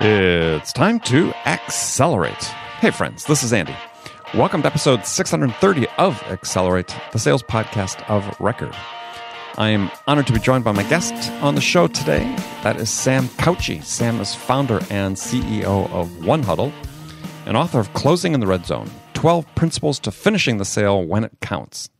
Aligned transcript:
It's 0.00 0.72
time 0.72 1.00
to 1.00 1.32
accelerate. 1.44 2.44
Hey, 2.80 2.92
friends, 2.92 3.24
this 3.24 3.42
is 3.42 3.52
Andy. 3.52 3.74
Welcome 4.32 4.62
to 4.62 4.68
episode 4.68 5.04
630 5.04 5.88
of 5.98 6.22
Accelerate, 6.24 6.94
the 7.10 7.18
sales 7.18 7.42
podcast 7.42 8.08
of 8.08 8.40
record. 8.40 8.76
I 9.56 9.70
am 9.70 9.90
honored 10.06 10.28
to 10.28 10.32
be 10.32 10.38
joined 10.38 10.62
by 10.62 10.70
my 10.70 10.84
guest 10.84 11.32
on 11.42 11.56
the 11.56 11.60
show 11.60 11.88
today. 11.88 12.22
That 12.62 12.76
is 12.76 12.90
Sam 12.90 13.26
Caucci. 13.26 13.82
Sam 13.82 14.20
is 14.20 14.36
founder 14.36 14.78
and 14.88 15.16
CEO 15.16 15.90
of 15.90 16.24
One 16.24 16.44
Huddle 16.44 16.72
and 17.44 17.56
author 17.56 17.80
of 17.80 17.92
Closing 17.94 18.34
in 18.34 18.40
the 18.40 18.46
Red 18.46 18.66
Zone 18.66 18.88
12 19.14 19.52
Principles 19.56 19.98
to 19.98 20.12
Finishing 20.12 20.58
the 20.58 20.64
Sale 20.64 21.04
When 21.04 21.24
It 21.24 21.38
Counts. 21.40 21.90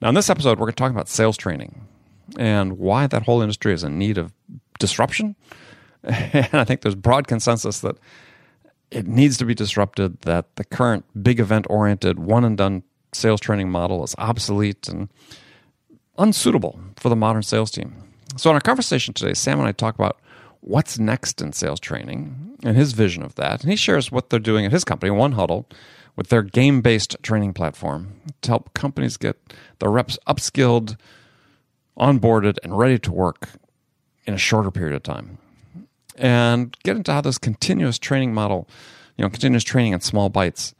Now, 0.00 0.08
in 0.08 0.14
this 0.14 0.30
episode, 0.30 0.58
we're 0.58 0.66
going 0.66 0.74
to 0.74 0.76
talk 0.76 0.90
about 0.90 1.10
sales 1.10 1.36
training 1.36 1.86
and 2.38 2.78
why 2.78 3.06
that 3.06 3.22
whole 3.22 3.40
industry 3.40 3.72
is 3.72 3.84
in 3.84 3.98
need 3.98 4.18
of 4.18 4.32
disruption. 4.78 5.36
And 6.04 6.54
I 6.54 6.62
think 6.62 6.82
there's 6.82 6.94
broad 6.94 7.26
consensus 7.26 7.80
that 7.80 7.96
it 8.92 9.08
needs 9.08 9.36
to 9.38 9.44
be 9.44 9.54
disrupted, 9.54 10.20
that 10.20 10.54
the 10.54 10.64
current 10.64 11.04
big 11.20 11.40
event 11.40 11.66
oriented, 11.68 12.20
one 12.20 12.44
and 12.44 12.56
done 12.56 12.84
sales 13.12 13.40
training 13.40 13.70
model 13.70 14.04
is 14.04 14.14
obsolete 14.16 14.88
and 14.88 15.08
unsuitable 16.18 16.78
for 16.96 17.08
the 17.08 17.16
modern 17.16 17.42
sales 17.42 17.70
team. 17.70 17.94
So, 18.36 18.50
in 18.50 18.54
our 18.54 18.60
conversation 18.60 19.14
today, 19.14 19.34
Sam 19.34 19.58
and 19.58 19.68
I 19.68 19.72
talk 19.72 19.94
about 19.96 20.20
what's 20.60 20.98
next 20.98 21.40
in 21.40 21.52
sales 21.52 21.80
training 21.80 22.58
and 22.62 22.76
his 22.76 22.92
vision 22.92 23.22
of 23.22 23.34
that. 23.36 23.62
And 23.62 23.70
he 23.70 23.76
shares 23.76 24.10
what 24.10 24.30
they're 24.30 24.38
doing 24.38 24.64
at 24.64 24.72
his 24.72 24.84
company, 24.84 25.10
One 25.10 25.32
Huddle, 25.32 25.68
with 26.16 26.28
their 26.28 26.42
game 26.42 26.80
based 26.80 27.16
training 27.22 27.52
platform 27.52 28.20
to 28.42 28.50
help 28.50 28.74
companies 28.74 29.16
get 29.16 29.36
their 29.78 29.90
reps 29.90 30.18
upskilled, 30.26 30.96
onboarded, 31.98 32.58
and 32.62 32.76
ready 32.76 32.98
to 32.98 33.12
work 33.12 33.50
in 34.26 34.34
a 34.34 34.38
shorter 34.38 34.70
period 34.70 34.94
of 34.94 35.02
time 35.02 35.38
and 36.18 36.76
get 36.82 36.96
into 36.96 37.12
how 37.12 37.20
this 37.20 37.38
continuous 37.38 37.98
training 37.98 38.34
model, 38.34 38.68
you 39.16 39.22
know, 39.22 39.30
continuous 39.30 39.64
training 39.64 39.92
in 39.92 40.00
small 40.00 40.28
bites 40.28 40.74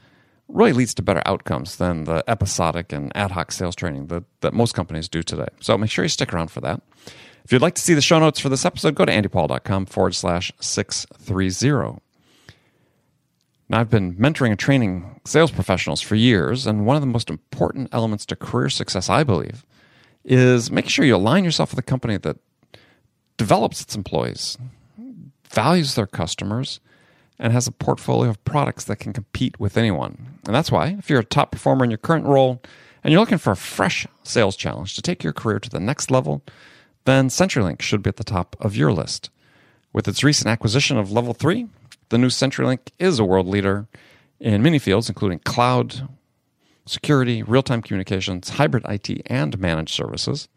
really 0.48 0.72
leads 0.72 0.94
to 0.94 1.02
better 1.02 1.22
outcomes 1.26 1.76
than 1.76 2.04
the 2.04 2.22
episodic 2.28 2.92
and 2.92 3.14
ad 3.16 3.32
hoc 3.32 3.50
sales 3.50 3.74
training 3.74 4.06
that, 4.06 4.24
that 4.40 4.54
most 4.54 4.74
companies 4.74 5.08
do 5.08 5.22
today. 5.22 5.48
So 5.60 5.76
make 5.76 5.90
sure 5.90 6.04
you 6.04 6.08
stick 6.08 6.32
around 6.32 6.50
for 6.50 6.60
that. 6.60 6.80
If 7.44 7.52
you'd 7.52 7.62
like 7.62 7.74
to 7.74 7.82
see 7.82 7.94
the 7.94 8.00
show 8.00 8.18
notes 8.18 8.40
for 8.40 8.48
this 8.48 8.64
episode, 8.64 8.94
go 8.94 9.04
to 9.04 9.12
andypaul.com 9.12 9.86
forward 9.86 10.14
slash 10.14 10.52
630. 10.60 12.00
Now, 13.68 13.80
I've 13.80 13.90
been 13.90 14.14
mentoring 14.14 14.50
and 14.50 14.58
training 14.58 15.20
sales 15.24 15.50
professionals 15.50 16.00
for 16.00 16.14
years, 16.14 16.66
and 16.66 16.86
one 16.86 16.96
of 16.96 17.02
the 17.02 17.06
most 17.06 17.30
important 17.30 17.88
elements 17.92 18.24
to 18.26 18.36
career 18.36 18.68
success, 18.68 19.08
I 19.08 19.24
believe, 19.24 19.64
is 20.26 20.70
making 20.70 20.90
sure 20.90 21.04
you 21.04 21.16
align 21.16 21.44
yourself 21.44 21.70
with 21.70 21.78
a 21.78 21.82
company 21.82 22.18
that 22.18 22.36
develops 23.36 23.80
its 23.80 23.94
employees, 23.94 24.58
values 25.48 25.94
their 25.94 26.06
customers, 26.06 26.80
and 27.38 27.52
has 27.52 27.66
a 27.66 27.72
portfolio 27.72 28.30
of 28.30 28.44
products 28.44 28.84
that 28.84 28.96
can 28.96 29.12
compete 29.12 29.60
with 29.60 29.76
anyone. 29.76 30.38
And 30.46 30.54
that's 30.54 30.72
why, 30.72 30.96
if 30.98 31.08
you're 31.08 31.20
a 31.20 31.24
top 31.24 31.52
performer 31.52 31.84
in 31.84 31.90
your 31.90 31.98
current 31.98 32.26
role 32.26 32.60
and 33.04 33.12
you're 33.12 33.20
looking 33.20 33.38
for 33.38 33.52
a 33.52 33.56
fresh 33.56 34.06
sales 34.24 34.56
challenge 34.56 34.94
to 34.94 35.02
take 35.02 35.22
your 35.22 35.32
career 35.32 35.60
to 35.60 35.70
the 35.70 35.80
next 35.80 36.10
level, 36.10 36.42
then 37.04 37.28
CenturyLink 37.28 37.80
should 37.80 38.02
be 38.02 38.08
at 38.08 38.16
the 38.16 38.24
top 38.24 38.56
of 38.58 38.74
your 38.74 38.92
list. 38.92 39.30
With 39.92 40.08
its 40.08 40.24
recent 40.24 40.48
acquisition 40.48 40.98
of 40.98 41.12
Level 41.12 41.34
3, 41.34 41.68
the 42.08 42.18
new 42.18 42.28
CenturyLink 42.28 42.88
is 42.98 43.18
a 43.18 43.24
world 43.24 43.46
leader 43.46 43.86
in 44.40 44.62
many 44.62 44.78
fields, 44.78 45.08
including 45.08 45.38
cloud, 45.40 46.08
security, 46.86 47.42
real 47.42 47.62
time 47.62 47.82
communications, 47.82 48.50
hybrid 48.50 48.84
IT, 48.88 49.22
and 49.26 49.58
managed 49.58 49.94
services. 49.94 50.48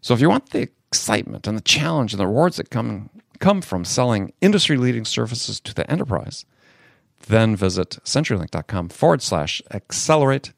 So 0.00 0.14
if 0.14 0.20
you 0.20 0.28
want 0.28 0.50
the 0.50 0.68
excitement 0.88 1.46
and 1.46 1.56
the 1.56 1.62
challenge 1.62 2.12
and 2.12 2.20
the 2.20 2.26
rewards 2.26 2.56
that 2.56 2.70
come 2.70 3.10
come 3.40 3.60
from 3.60 3.84
selling 3.84 4.32
industry 4.40 4.76
leading 4.76 5.04
services 5.04 5.60
to 5.60 5.74
the 5.74 5.90
enterprise, 5.90 6.44
then 7.26 7.56
visit 7.56 7.98
CenturyLink.com 8.04 8.88
forward 8.88 9.22
slash 9.22 9.60
accelerate. 9.70 10.52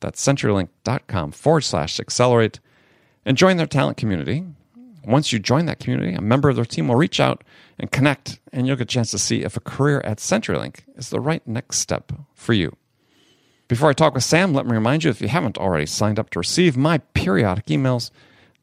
That's 0.00 0.24
CenturyLink.com 0.24 1.32
forward 1.32 1.62
slash 1.62 2.00
accelerate 2.00 2.60
and 3.24 3.36
join 3.36 3.56
their 3.56 3.66
talent 3.66 3.96
community. 3.96 4.44
Once 5.04 5.32
you 5.32 5.38
join 5.38 5.66
that 5.66 5.80
community, 5.80 6.14
a 6.14 6.20
member 6.20 6.48
of 6.48 6.56
their 6.56 6.64
team 6.64 6.88
will 6.88 6.96
reach 6.96 7.20
out 7.20 7.44
and 7.78 7.90
connect, 7.90 8.40
and 8.52 8.66
you'll 8.66 8.76
get 8.76 8.84
a 8.84 8.86
chance 8.86 9.10
to 9.10 9.18
see 9.18 9.42
if 9.42 9.56
a 9.56 9.60
career 9.60 10.00
at 10.04 10.18
CenturyLink 10.18 10.80
is 10.96 11.10
the 11.10 11.20
right 11.20 11.46
next 11.46 11.78
step 11.78 12.10
for 12.34 12.54
you. 12.54 12.74
Before 13.66 13.88
I 13.88 13.94
talk 13.94 14.14
with 14.14 14.24
Sam, 14.24 14.52
let 14.52 14.66
me 14.66 14.72
remind 14.72 15.04
you 15.04 15.10
if 15.10 15.20
you 15.20 15.28
haven't 15.28 15.56
already 15.56 15.86
signed 15.86 16.18
up 16.18 16.30
to 16.30 16.38
receive 16.38 16.76
my 16.76 16.98
periodic 16.98 17.66
emails, 17.66 18.10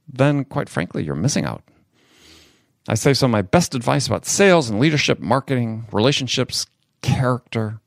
then 0.08 0.46
quite 0.46 0.70
frankly, 0.70 1.04
you're 1.04 1.16
missing 1.16 1.46
out. 1.46 1.64
I 2.88 2.96
save 2.96 3.18
some 3.18 3.32
of 3.32 3.34
my 3.34 3.42
best 3.42 3.76
advice 3.76 4.08
about 4.08 4.26
sales 4.26 4.70
and 4.70 4.80
leadership, 4.80 5.20
marketing, 5.20 5.86
relationships, 5.92 6.66
character 7.02 7.80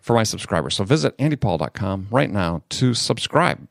for 0.00 0.14
my 0.14 0.22
subscribers. 0.22 0.76
So 0.76 0.84
visit 0.84 1.16
andypaul.com 1.18 2.08
right 2.10 2.30
now 2.30 2.62
to 2.70 2.94
subscribe. 2.94 3.68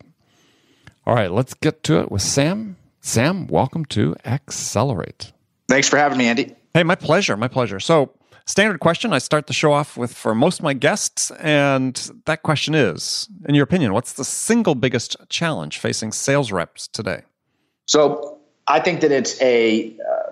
All 1.05 1.15
right, 1.15 1.31
let's 1.31 1.53
get 1.53 1.83
to 1.83 1.99
it 1.99 2.11
with 2.11 2.21
Sam. 2.21 2.75
Sam, 3.01 3.47
welcome 3.47 3.85
to 3.85 4.15
Accelerate. 4.25 5.31
Thanks 5.67 5.87
for 5.87 5.97
having 5.97 6.17
me, 6.17 6.25
Andy. 6.25 6.55
Hey, 6.73 6.83
my 6.83 6.95
pleasure. 6.95 7.37
My 7.37 7.47
pleasure. 7.47 7.79
So, 7.79 8.11
standard 8.45 8.79
question 8.79 9.13
I 9.13 9.17
start 9.17 9.47
the 9.47 9.53
show 9.53 9.73
off 9.73 9.97
with 9.97 10.13
for 10.13 10.35
most 10.35 10.59
of 10.59 10.63
my 10.63 10.73
guests. 10.73 11.31
And 11.39 11.95
that 12.25 12.43
question 12.43 12.75
is 12.75 13.27
In 13.47 13.55
your 13.55 13.63
opinion, 13.63 13.93
what's 13.93 14.13
the 14.13 14.25
single 14.25 14.75
biggest 14.75 15.15
challenge 15.29 15.77
facing 15.79 16.11
sales 16.11 16.51
reps 16.51 16.87
today? 16.87 17.23
So, 17.87 18.39
I 18.67 18.79
think 18.79 19.01
that 19.01 19.11
it's 19.11 19.39
a 19.41 19.95
uh, 19.99 20.31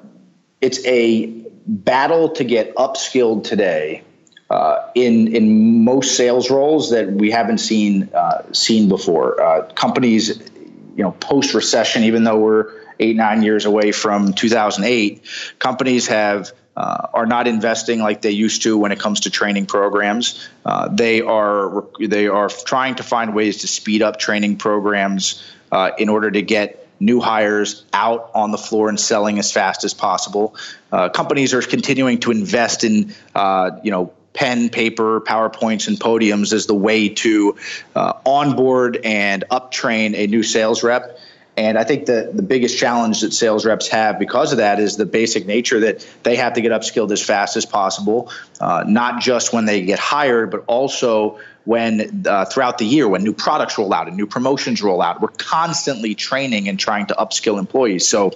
it's 0.61 0.83
a 0.85 1.27
battle 1.67 2.29
to 2.29 2.43
get 2.43 2.75
upskilled 2.75 3.43
today 3.43 4.03
uh, 4.49 4.79
in 4.95 5.35
in 5.35 5.83
most 5.83 6.15
sales 6.15 6.49
roles 6.49 6.89
that 6.89 7.11
we 7.13 7.29
haven't 7.31 7.59
seen 7.59 8.09
uh, 8.13 8.41
seen 8.51 8.89
before. 8.89 9.41
Uh, 9.41 9.67
companies, 9.73 10.39
you 10.95 11.03
know, 11.03 11.11
post 11.19 11.53
recession, 11.53 12.03
even 12.03 12.23
though 12.23 12.37
we're 12.37 12.71
eight 12.99 13.15
nine 13.15 13.43
years 13.43 13.65
away 13.65 13.91
from 13.91 14.33
2008, 14.33 15.21
companies 15.59 16.07
have. 16.07 16.51
Uh, 16.75 17.07
are 17.13 17.27
not 17.27 17.47
investing 17.47 17.99
like 17.99 18.23
they 18.23 18.31
used 18.31 18.63
to 18.63 18.75
when 18.75 18.91
it 18.91 18.99
comes 18.99 19.19
to 19.19 19.29
training 19.29 19.67
programs. 19.67 20.49
Uh, 20.65 20.87
they 20.87 21.21
are 21.21 21.85
they 21.99 22.27
are 22.27 22.49
trying 22.49 22.95
to 22.95 23.03
find 23.03 23.35
ways 23.35 23.59
to 23.59 23.67
speed 23.67 24.01
up 24.01 24.17
training 24.17 24.57
programs 24.57 25.43
uh, 25.71 25.91
in 25.99 26.09
order 26.09 26.31
to 26.31 26.41
get 26.41 26.83
new 26.99 27.19
hires 27.19 27.83
out 27.93 28.31
on 28.33 28.51
the 28.51 28.57
floor 28.57 28.89
and 28.89 28.99
selling 28.99 29.37
as 29.37 29.51
fast 29.51 29.83
as 29.83 29.93
possible. 29.93 30.55
Uh, 30.91 31.09
companies 31.09 31.53
are 31.53 31.61
continuing 31.61 32.19
to 32.19 32.31
invest 32.31 32.83
in, 32.83 33.13
uh, 33.35 33.71
you 33.83 33.91
know, 33.91 34.13
pen, 34.33 34.69
paper, 34.69 35.21
PowerPoints, 35.21 35.87
and 35.87 35.99
podiums 35.99 36.53
as 36.53 36.65
the 36.65 36.75
way 36.75 37.09
to 37.09 37.55
uh, 37.95 38.13
onboard 38.25 38.99
and 39.03 39.43
uptrain 39.51 40.15
a 40.15 40.27
new 40.27 40.43
sales 40.43 40.83
rep. 40.83 41.19
And 41.55 41.77
I 41.77 41.83
think 41.83 42.07
the, 42.07 42.31
the 42.33 42.41
biggest 42.41 42.77
challenge 42.77 43.21
that 43.21 43.31
sales 43.31 43.65
reps 43.65 43.87
have 43.89 44.17
because 44.17 44.51
of 44.51 44.57
that 44.57 44.79
is 44.79 44.97
the 44.97 45.05
basic 45.05 45.45
nature 45.45 45.81
that 45.81 46.07
they 46.23 46.35
have 46.35 46.53
to 46.53 46.61
get 46.61 46.71
upskilled 46.71 47.11
as 47.11 47.23
fast 47.23 47.57
as 47.57 47.65
possible, 47.65 48.31
uh, 48.59 48.83
not 48.87 49.21
just 49.21 49.53
when 49.53 49.65
they 49.65 49.81
get 49.83 49.99
hired, 49.99 50.49
but 50.49 50.63
also 50.65 51.39
when 51.65 52.23
uh, 52.27 52.45
throughout 52.45 52.79
the 52.79 52.85
year 52.85 53.07
when 53.07 53.23
new 53.23 53.33
products 53.33 53.77
roll 53.77 53.93
out 53.93 54.07
and 54.07 54.17
new 54.17 54.25
promotions 54.25 54.81
roll 54.81 55.01
out. 55.01 55.21
We're 55.21 55.29
constantly 55.29 56.15
training 56.15 56.67
and 56.69 56.79
trying 56.79 57.05
to 57.07 57.13
upskill 57.13 57.59
employees. 57.59 58.07
So 58.07 58.31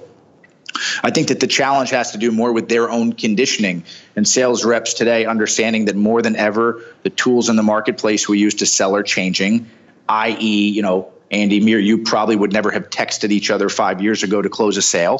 I 1.03 1.09
think 1.09 1.29
that 1.29 1.39
the 1.39 1.47
challenge 1.47 1.89
has 1.89 2.11
to 2.11 2.19
do 2.19 2.31
more 2.31 2.53
with 2.53 2.69
their 2.69 2.89
own 2.89 3.13
conditioning 3.13 3.83
and 4.15 4.27
sales 4.27 4.63
reps 4.63 4.93
today 4.93 5.25
understanding 5.25 5.85
that 5.85 5.95
more 5.95 6.21
than 6.21 6.35
ever 6.35 6.83
the 7.01 7.09
tools 7.09 7.49
in 7.49 7.55
the 7.55 7.63
marketplace 7.63 8.29
we 8.29 8.37
use 8.37 8.55
to 8.55 8.65
sell 8.65 8.95
are 8.95 9.03
changing, 9.03 9.69
i.e., 10.07 10.69
you 10.69 10.83
know, 10.83 11.11
Andy 11.31 11.59
Mir, 11.59 11.79
you 11.79 11.99
probably 11.99 12.35
would 12.35 12.53
never 12.53 12.71
have 12.71 12.89
texted 12.89 13.31
each 13.31 13.51
other 13.51 13.69
five 13.69 14.01
years 14.01 14.23
ago 14.23 14.41
to 14.41 14.49
close 14.49 14.77
a 14.77 14.81
sale 14.81 15.19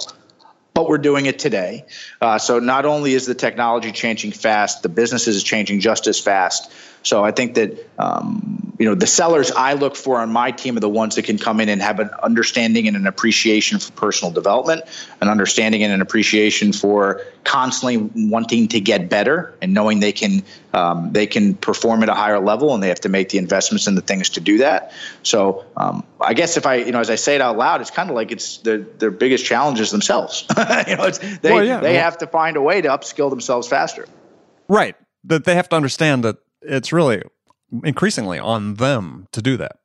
but 0.77 0.87
we're 0.87 0.99
doing 0.99 1.25
it 1.25 1.39
today. 1.39 1.83
Uh, 2.21 2.37
so 2.37 2.59
not 2.59 2.85
only 2.85 3.15
is 3.15 3.25
the 3.25 3.33
technology 3.33 3.91
changing 3.91 4.31
fast, 4.31 4.83
the 4.83 4.89
business 4.89 5.27
is 5.27 5.43
changing 5.43 5.79
just 5.79 6.05
as 6.05 6.19
fast. 6.19 6.71
So 7.03 7.23
I 7.23 7.31
think 7.31 7.55
that 7.55 7.89
um, 7.97 8.73
you 8.79 8.85
know 8.85 8.95
the 8.95 9.07
sellers 9.07 9.51
I 9.51 9.73
look 9.73 9.95
for 9.95 10.19
on 10.19 10.31
my 10.31 10.51
team 10.51 10.77
are 10.77 10.81
the 10.81 10.89
ones 10.89 11.15
that 11.15 11.23
can 11.23 11.37
come 11.37 11.59
in 11.59 11.69
and 11.69 11.81
have 11.81 11.99
an 11.99 12.09
understanding 12.21 12.87
and 12.87 12.95
an 12.95 13.07
appreciation 13.07 13.79
for 13.79 13.91
personal 13.93 14.31
development, 14.31 14.83
an 15.21 15.29
understanding 15.29 15.83
and 15.83 15.93
an 15.93 16.01
appreciation 16.01 16.73
for 16.73 17.21
constantly 17.43 17.97
wanting 18.29 18.67
to 18.67 18.79
get 18.79 19.09
better 19.09 19.55
and 19.61 19.73
knowing 19.73 19.99
they 19.99 20.11
can 20.11 20.43
um, 20.73 21.11
they 21.13 21.25
can 21.25 21.55
perform 21.55 22.03
at 22.03 22.09
a 22.09 22.13
higher 22.13 22.39
level 22.39 22.73
and 22.73 22.83
they 22.83 22.89
have 22.89 22.99
to 23.01 23.09
make 23.09 23.29
the 23.29 23.37
investments 23.37 23.87
and 23.87 23.97
the 23.97 24.01
things 24.01 24.29
to 24.31 24.41
do 24.41 24.59
that. 24.59 24.91
So 25.23 25.65
um, 25.75 26.03
I 26.19 26.33
guess 26.33 26.57
if 26.57 26.65
I 26.65 26.75
you 26.75 26.91
know 26.91 26.99
as 26.99 27.09
I 27.09 27.15
say 27.15 27.35
it 27.35 27.41
out 27.41 27.57
loud, 27.57 27.81
it's 27.81 27.91
kind 27.91 28.09
of 28.09 28.15
like 28.15 28.31
it's 28.31 28.57
their 28.57 28.79
their 28.79 29.11
biggest 29.11 29.45
challenges 29.45 29.91
themselves. 29.91 30.45
you 30.87 30.95
know, 30.97 31.09
they 31.09 31.51
well, 31.51 31.63
yeah. 31.63 31.79
they 31.79 31.95
have 31.95 32.17
to 32.19 32.27
find 32.27 32.57
a 32.57 32.61
way 32.61 32.81
to 32.81 32.89
upskill 32.89 33.29
themselves 33.29 33.67
faster. 33.67 34.07
Right. 34.67 34.95
That 35.23 35.45
they 35.45 35.55
have 35.55 35.69
to 35.69 35.75
understand 35.75 36.23
that 36.23 36.37
it's 36.61 36.91
really 36.91 37.21
increasingly 37.83 38.39
on 38.39 38.75
them 38.75 39.27
to 39.31 39.41
do 39.41 39.57
that. 39.57 39.77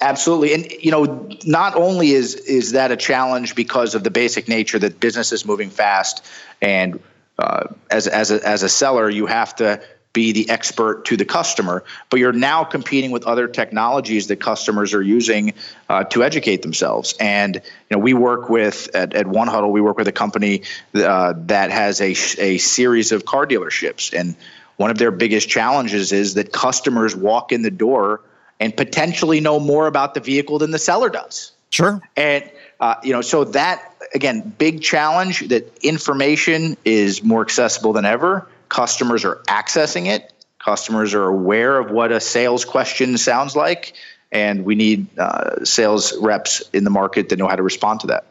Absolutely, 0.00 0.52
and 0.52 0.70
you 0.72 0.90
know, 0.90 1.28
not 1.46 1.74
only 1.74 2.10
is 2.10 2.34
is 2.34 2.72
that 2.72 2.92
a 2.92 2.96
challenge 2.96 3.54
because 3.54 3.94
of 3.94 4.04
the 4.04 4.10
basic 4.10 4.46
nature 4.48 4.78
that 4.78 5.00
business 5.00 5.32
is 5.32 5.46
moving 5.46 5.70
fast, 5.70 6.24
and 6.60 7.00
uh, 7.38 7.68
as 7.90 8.06
as 8.06 8.30
a, 8.30 8.46
as 8.46 8.62
a 8.62 8.68
seller, 8.68 9.08
you 9.08 9.26
have 9.26 9.54
to 9.56 9.80
be 10.16 10.32
the 10.32 10.48
expert 10.48 11.04
to 11.04 11.14
the 11.14 11.26
customer, 11.26 11.84
but 12.08 12.18
you're 12.18 12.32
now 12.32 12.64
competing 12.64 13.10
with 13.10 13.24
other 13.26 13.46
technologies 13.46 14.28
that 14.28 14.36
customers 14.36 14.94
are 14.94 15.02
using 15.02 15.52
uh, 15.90 16.04
to 16.04 16.24
educate 16.24 16.62
themselves. 16.62 17.14
And 17.20 17.56
you 17.56 17.62
know, 17.90 17.98
we 17.98 18.14
work 18.14 18.48
with 18.48 18.88
at, 18.94 19.14
at 19.14 19.26
One 19.26 19.46
Huddle, 19.46 19.72
we 19.72 19.82
work 19.82 19.98
with 19.98 20.08
a 20.08 20.12
company 20.12 20.62
uh, 20.94 21.34
that 21.46 21.70
has 21.70 22.00
a 22.00 22.10
a 22.38 22.58
series 22.58 23.12
of 23.12 23.24
car 23.24 23.46
dealerships, 23.46 24.18
and 24.18 24.36
one 24.76 24.90
of 24.90 24.98
their 24.98 25.10
biggest 25.10 25.48
challenges 25.48 26.12
is 26.12 26.34
that 26.34 26.52
customers 26.52 27.16
walk 27.16 27.52
in 27.52 27.62
the 27.62 27.70
door 27.70 28.20
and 28.60 28.76
potentially 28.76 29.40
know 29.40 29.60
more 29.60 29.86
about 29.86 30.14
the 30.14 30.20
vehicle 30.20 30.58
than 30.58 30.70
the 30.70 30.78
seller 30.78 31.08
does. 31.08 31.52
Sure. 31.70 32.00
And 32.16 32.50
uh, 32.80 32.94
you 33.02 33.12
know, 33.12 33.22
so 33.22 33.44
that 33.44 33.94
again, 34.14 34.54
big 34.58 34.82
challenge 34.82 35.48
that 35.48 35.76
information 35.84 36.76
is 36.84 37.22
more 37.22 37.42
accessible 37.42 37.92
than 37.92 38.04
ever. 38.04 38.48
Customers 38.68 39.24
are 39.24 39.36
accessing 39.48 40.06
it. 40.06 40.32
Customers 40.58 41.14
are 41.14 41.24
aware 41.24 41.78
of 41.78 41.90
what 41.90 42.12
a 42.12 42.20
sales 42.20 42.64
question 42.64 43.16
sounds 43.18 43.54
like, 43.54 43.94
and 44.32 44.64
we 44.64 44.74
need 44.74 45.06
uh, 45.18 45.64
sales 45.64 46.16
reps 46.18 46.60
in 46.72 46.84
the 46.84 46.90
market 46.90 47.28
that 47.28 47.38
know 47.38 47.46
how 47.46 47.56
to 47.56 47.62
respond 47.62 48.00
to 48.00 48.08
that. 48.08 48.26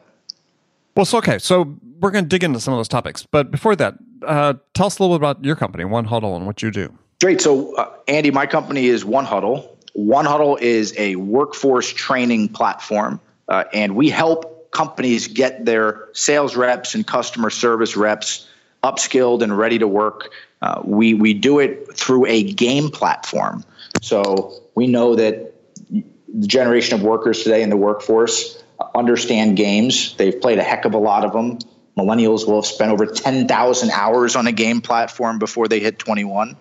Well, 0.95 1.05
so 1.05 1.17
okay, 1.19 1.39
so 1.39 1.75
we're 1.99 2.11
going 2.11 2.25
to 2.25 2.29
dig 2.29 2.43
into 2.43 2.59
some 2.59 2.73
of 2.73 2.77
those 2.77 2.87
topics, 2.87 3.25
but 3.25 3.51
before 3.51 3.75
that, 3.77 3.95
uh, 4.23 4.53
tell 4.73 4.87
us 4.87 4.99
a 4.99 5.03
little 5.03 5.17
bit 5.17 5.21
about 5.21 5.43
your 5.43 5.55
company, 5.55 5.85
One 5.85 6.05
Huddle, 6.05 6.35
and 6.35 6.45
what 6.45 6.61
you 6.61 6.71
do. 6.71 6.93
Great. 7.21 7.41
So, 7.41 7.75
uh, 7.75 7.91
Andy, 8.07 8.31
my 8.31 8.45
company 8.45 8.87
is 8.87 9.05
One 9.05 9.25
Huddle. 9.25 9.77
One 9.93 10.25
Huddle 10.25 10.57
is 10.57 10.93
a 10.97 11.15
workforce 11.15 11.91
training 11.91 12.49
platform, 12.49 13.19
uh, 13.47 13.63
and 13.73 13.95
we 13.95 14.09
help 14.09 14.71
companies 14.71 15.27
get 15.27 15.65
their 15.65 16.09
sales 16.13 16.55
reps 16.55 16.95
and 16.95 17.07
customer 17.07 17.49
service 17.49 17.95
reps 17.95 18.47
upskilled 18.83 19.41
and 19.41 19.57
ready 19.57 19.79
to 19.79 19.87
work. 19.87 20.31
Uh, 20.61 20.81
we 20.83 21.13
we 21.13 21.33
do 21.33 21.59
it 21.59 21.95
through 21.95 22.25
a 22.25 22.43
game 22.43 22.89
platform. 22.89 23.63
So 24.01 24.53
we 24.75 24.87
know 24.87 25.15
that 25.15 25.53
the 25.89 26.47
generation 26.47 26.95
of 26.95 27.03
workers 27.03 27.43
today 27.43 27.63
in 27.63 27.69
the 27.69 27.77
workforce 27.77 28.61
understand 28.93 29.55
games. 29.55 30.15
They've 30.17 30.39
played 30.39 30.59
a 30.59 30.63
heck 30.63 30.85
of 30.85 30.93
a 30.93 30.97
lot 30.97 31.23
of 31.23 31.31
them. 31.31 31.59
Millennials 31.97 32.45
will 32.45 32.61
have 32.61 32.65
spent 32.65 32.91
over 32.91 33.05
10,000 33.05 33.91
hours 33.91 34.35
on 34.35 34.47
a 34.47 34.51
game 34.51 34.81
platform 34.81 35.39
before 35.39 35.67
they 35.67 35.79
hit 35.79 35.97
21. 35.97 36.57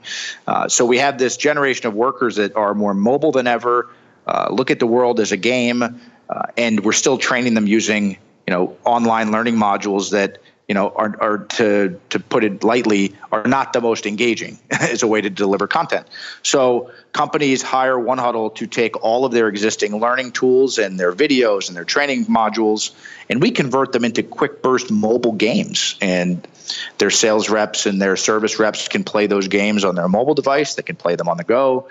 Uh, 0.46 0.68
so 0.68 0.84
we 0.84 0.98
have 0.98 1.18
this 1.18 1.36
generation 1.36 1.86
of 1.86 1.94
workers 1.94 2.36
that 2.36 2.54
are 2.54 2.74
more 2.74 2.94
mobile 2.94 3.32
than 3.32 3.46
ever, 3.46 3.90
uh, 4.26 4.48
look 4.50 4.70
at 4.70 4.78
the 4.78 4.86
world 4.86 5.18
as 5.18 5.32
a 5.32 5.36
game, 5.36 5.82
uh, 5.82 6.42
and 6.56 6.84
we're 6.84 6.92
still 6.92 7.18
training 7.18 7.54
them 7.54 7.66
using 7.66 8.16
you 8.46 8.52
know 8.52 8.76
online 8.84 9.32
learning 9.32 9.56
modules 9.56 10.10
that 10.10 10.38
you 10.68 10.74
know, 10.74 10.90
are, 10.96 11.16
are 11.20 11.38
to 11.38 12.00
to 12.10 12.18
put 12.18 12.42
it 12.42 12.64
lightly, 12.64 13.14
are 13.30 13.46
not 13.46 13.72
the 13.72 13.80
most 13.80 14.06
engaging 14.06 14.58
as 14.70 15.02
a 15.02 15.06
way 15.06 15.20
to 15.20 15.28
deliver 15.28 15.66
content. 15.66 16.06
So 16.42 16.90
companies 17.12 17.62
hire 17.62 17.98
One 17.98 18.18
Huddle 18.18 18.50
to 18.50 18.66
take 18.66 19.02
all 19.02 19.24
of 19.24 19.32
their 19.32 19.48
existing 19.48 20.00
learning 20.00 20.32
tools 20.32 20.78
and 20.78 20.98
their 20.98 21.12
videos 21.12 21.68
and 21.68 21.76
their 21.76 21.84
training 21.84 22.26
modules, 22.26 22.92
and 23.28 23.42
we 23.42 23.50
convert 23.50 23.92
them 23.92 24.04
into 24.04 24.22
quick 24.22 24.62
burst 24.62 24.90
mobile 24.90 25.32
games. 25.32 25.96
And 26.00 26.46
their 26.96 27.10
sales 27.10 27.50
reps 27.50 27.84
and 27.84 28.00
their 28.00 28.16
service 28.16 28.58
reps 28.58 28.88
can 28.88 29.04
play 29.04 29.26
those 29.26 29.48
games 29.48 29.84
on 29.84 29.94
their 29.94 30.08
mobile 30.08 30.34
device. 30.34 30.74
They 30.74 30.82
can 30.82 30.96
play 30.96 31.14
them 31.14 31.28
on 31.28 31.36
the 31.36 31.44
go. 31.44 31.88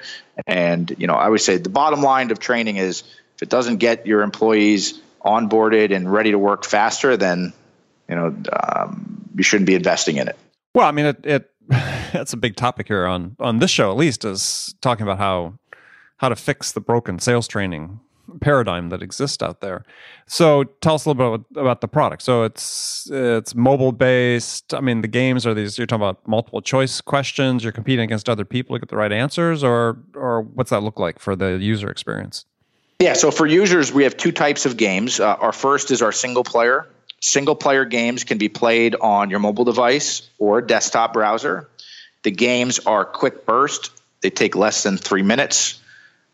And 0.48 0.96
you 0.98 1.06
know, 1.06 1.14
I 1.14 1.30
would 1.30 1.42
say 1.42 1.58
the 1.58 1.70
bottom 1.70 2.02
line 2.02 2.32
of 2.32 2.40
training 2.40 2.78
is 2.78 3.04
if 3.36 3.44
it 3.44 3.50
doesn't 3.50 3.78
get 3.78 4.08
your 4.08 4.22
employees 4.22 5.00
onboarded 5.24 5.96
and 5.96 6.12
ready 6.12 6.32
to 6.32 6.40
work 6.40 6.66
faster, 6.66 7.16
then 7.16 7.54
you 8.14 8.20
know, 8.20 8.36
um, 8.62 9.28
you 9.36 9.44
shouldn't 9.44 9.66
be 9.66 9.74
investing 9.74 10.18
in 10.18 10.28
it. 10.28 10.38
Well, 10.76 10.88
I 10.88 10.92
mean, 10.92 11.08
it, 11.08 11.26
it 11.26 11.50
that's 12.14 12.34
a 12.34 12.38
big 12.38 12.56
topic 12.56 12.88
here 12.88 13.08
on 13.08 13.36
on 13.40 13.58
this 13.58 13.72
show, 13.72 13.90
at 13.90 13.98
least, 13.98 14.24
is 14.24 14.76
talking 14.82 15.04
about 15.04 15.18
how 15.18 15.56
how 16.18 16.30
to 16.30 16.36
fix 16.36 16.72
the 16.72 16.82
broken 16.82 17.18
sales 17.18 17.48
training 17.48 18.00
paradigm 18.40 18.90
that 18.90 19.02
exists 19.02 19.42
out 19.44 19.62
there. 19.62 19.84
So, 20.28 20.64
tell 20.82 20.96
us 20.96 21.06
a 21.06 21.10
little 21.10 21.38
bit 21.38 21.46
about, 21.58 21.82
the 21.82 21.88
product. 21.88 22.22
So, 22.22 22.44
it's 22.44 23.10
it's 23.12 23.56
mobile 23.56 23.92
based. 23.92 24.76
I 24.76 24.80
mean, 24.80 25.02
the 25.02 25.08
games 25.08 25.48
are 25.48 25.56
these. 25.56 25.80
You're 25.80 25.88
talking 25.88 26.04
about 26.04 26.28
multiple 26.28 26.62
choice 26.62 27.02
questions. 27.02 27.64
You're 27.64 27.74
competing 27.74 28.04
against 28.04 28.30
other 28.30 28.46
people 28.46 28.76
to 28.76 28.80
get 28.80 28.90
the 28.90 28.98
right 28.98 29.12
answers, 29.12 29.64
or 29.64 29.98
or 30.14 30.44
what's 30.44 30.70
that 30.70 30.84
look 30.84 31.00
like 31.00 31.18
for 31.18 31.36
the 31.36 31.58
user 31.58 31.90
experience? 31.90 32.46
Yeah, 33.00 33.14
so 33.14 33.32
for 33.32 33.48
users, 33.48 33.92
we 33.92 34.04
have 34.04 34.16
two 34.16 34.32
types 34.32 34.68
of 34.68 34.78
games. 34.78 35.20
Uh, 35.20 35.34
our 35.40 35.52
first 35.52 35.90
is 35.90 36.04
our 36.04 36.12
single 36.12 36.44
player 36.44 36.88
Single 37.26 37.56
player 37.56 37.86
games 37.86 38.26
can 38.26 38.38
be 38.38 38.50
played 38.50 38.98
on 39.00 39.30
your 39.30 39.40
mobile 39.40 39.64
device 39.64 40.30
or 40.40 40.62
desktop 40.62 41.14
browser. 41.14 41.70
The 42.24 42.32
games 42.32 42.80
are 42.80 43.06
quick 43.06 43.46
burst, 43.46 43.92
they 44.20 44.30
take 44.30 44.58
less 44.58 44.84
than 44.84 44.98
three 44.98 45.22
minutes. 45.22 45.80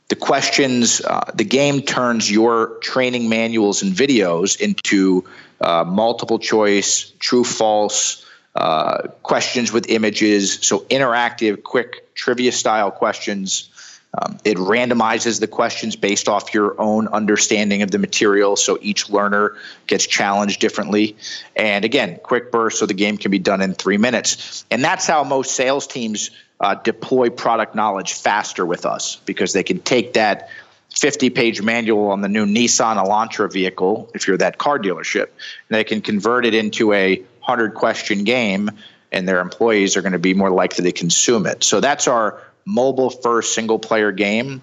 The 0.08 0.16
questions, 0.16 1.00
uh, 1.02 1.30
the 1.36 1.44
game 1.44 1.82
turns 1.84 2.32
your 2.32 2.80
training 2.80 3.30
manuals 3.30 3.84
and 3.84 3.94
videos 3.94 4.60
into 4.60 5.26
uh, 5.62 5.84
multiple 5.84 6.40
choice, 6.40 7.14
true 7.20 7.44
false, 7.44 8.26
uh, 8.56 9.10
questions 9.22 9.72
with 9.72 9.88
images. 9.92 10.58
So, 10.64 10.80
interactive, 10.90 11.62
quick 11.62 12.16
trivia 12.16 12.52
style 12.52 12.90
questions 12.90 13.70
um, 14.18 14.38
it 14.44 14.58
randomizes 14.58 15.40
the 15.40 15.48
questions 15.48 15.96
based 15.96 16.28
off 16.28 16.54
your 16.54 16.80
own 16.82 17.08
understanding 17.10 17.84
of 17.84 17.92
the 17.92 18.00
material, 18.00 18.56
so 18.56 18.80
each 18.82 19.10
learner 19.10 19.56
gets 19.86 20.08
challenged 20.08 20.60
differently. 20.60 21.16
And 21.56 21.86
again, 21.86 22.20
quick 22.24 22.52
burst, 22.52 22.80
so 22.80 22.88
the 22.88 22.96
game 22.96 23.18
can 23.18 23.30
be 23.30 23.40
done 23.40 23.62
in 23.62 23.76
three 23.76 23.98
minutes. 23.98 24.66
And 24.72 24.84
that's 24.84 25.06
how 25.06 25.24
most 25.24 25.52
sales 25.52 25.86
teams 25.86 26.32
uh, 26.60 26.76
deploy 26.76 27.30
product 27.30 27.76
knowledge 27.76 28.14
faster 28.14 28.66
with 28.66 28.86
us 28.86 29.18
because 29.26 29.54
they 29.54 29.64
can 29.64 29.80
take 29.80 30.14
that 30.14 30.50
50 30.90 31.30
page 31.30 31.62
manual 31.62 32.10
on 32.10 32.22
the 32.22 32.30
new 32.30 32.48
Nissan 32.48 32.98
Elantra 32.98 33.52
vehicle, 33.52 34.10
if 34.16 34.28
you're 34.28 34.38
that 34.38 34.58
car 34.58 34.80
dealership, 34.80 35.26
and 35.26 35.78
they 35.78 35.84
can 35.84 36.02
convert 36.02 36.48
it 36.48 36.56
into 36.56 36.94
a 36.94 37.18
100 37.18 37.76
question 37.76 38.24
game, 38.24 38.72
and 39.12 39.28
their 39.28 39.40
employees 39.40 39.96
are 39.96 40.02
going 40.02 40.14
to 40.14 40.20
be 40.20 40.34
more 40.34 40.50
likely 40.50 40.84
to 40.86 40.92
consume 40.92 41.46
it. 41.46 41.64
So 41.64 41.80
that's 41.80 42.08
our 42.08 42.42
mobile 42.70 43.10
first 43.10 43.54
single 43.54 43.80
player 43.80 44.12
game, 44.12 44.62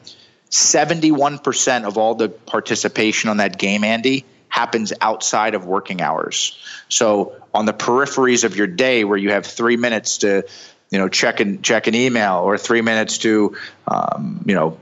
71% 0.51 1.85
of 1.85 1.99
all 1.99 2.15
the 2.15 2.29
participation 2.29 3.29
on 3.31 3.39
that 3.39 3.59
game, 3.59 3.83
Andy, 3.83 4.25
happens 4.49 4.93
outside 5.01 5.55
of 5.55 5.67
working 5.67 6.01
hours. 6.01 6.57
So 6.89 7.35
on 7.53 7.67
the 7.67 7.73
peripheries 7.73 8.45
of 8.45 8.57
your 8.57 8.69
day 8.69 9.05
where 9.05 9.19
you 9.19 9.33
have 9.33 9.45
three 9.45 9.77
minutes 9.77 10.19
to, 10.19 10.45
you 10.91 10.99
know, 10.99 11.09
check 11.09 11.41
an, 11.41 11.63
check 11.63 11.89
an 11.89 11.95
email 11.95 12.37
or 12.37 12.57
three 12.57 12.81
minutes 12.81 13.19
to, 13.19 13.57
um, 13.89 14.45
you 14.47 14.55
know, 14.55 14.79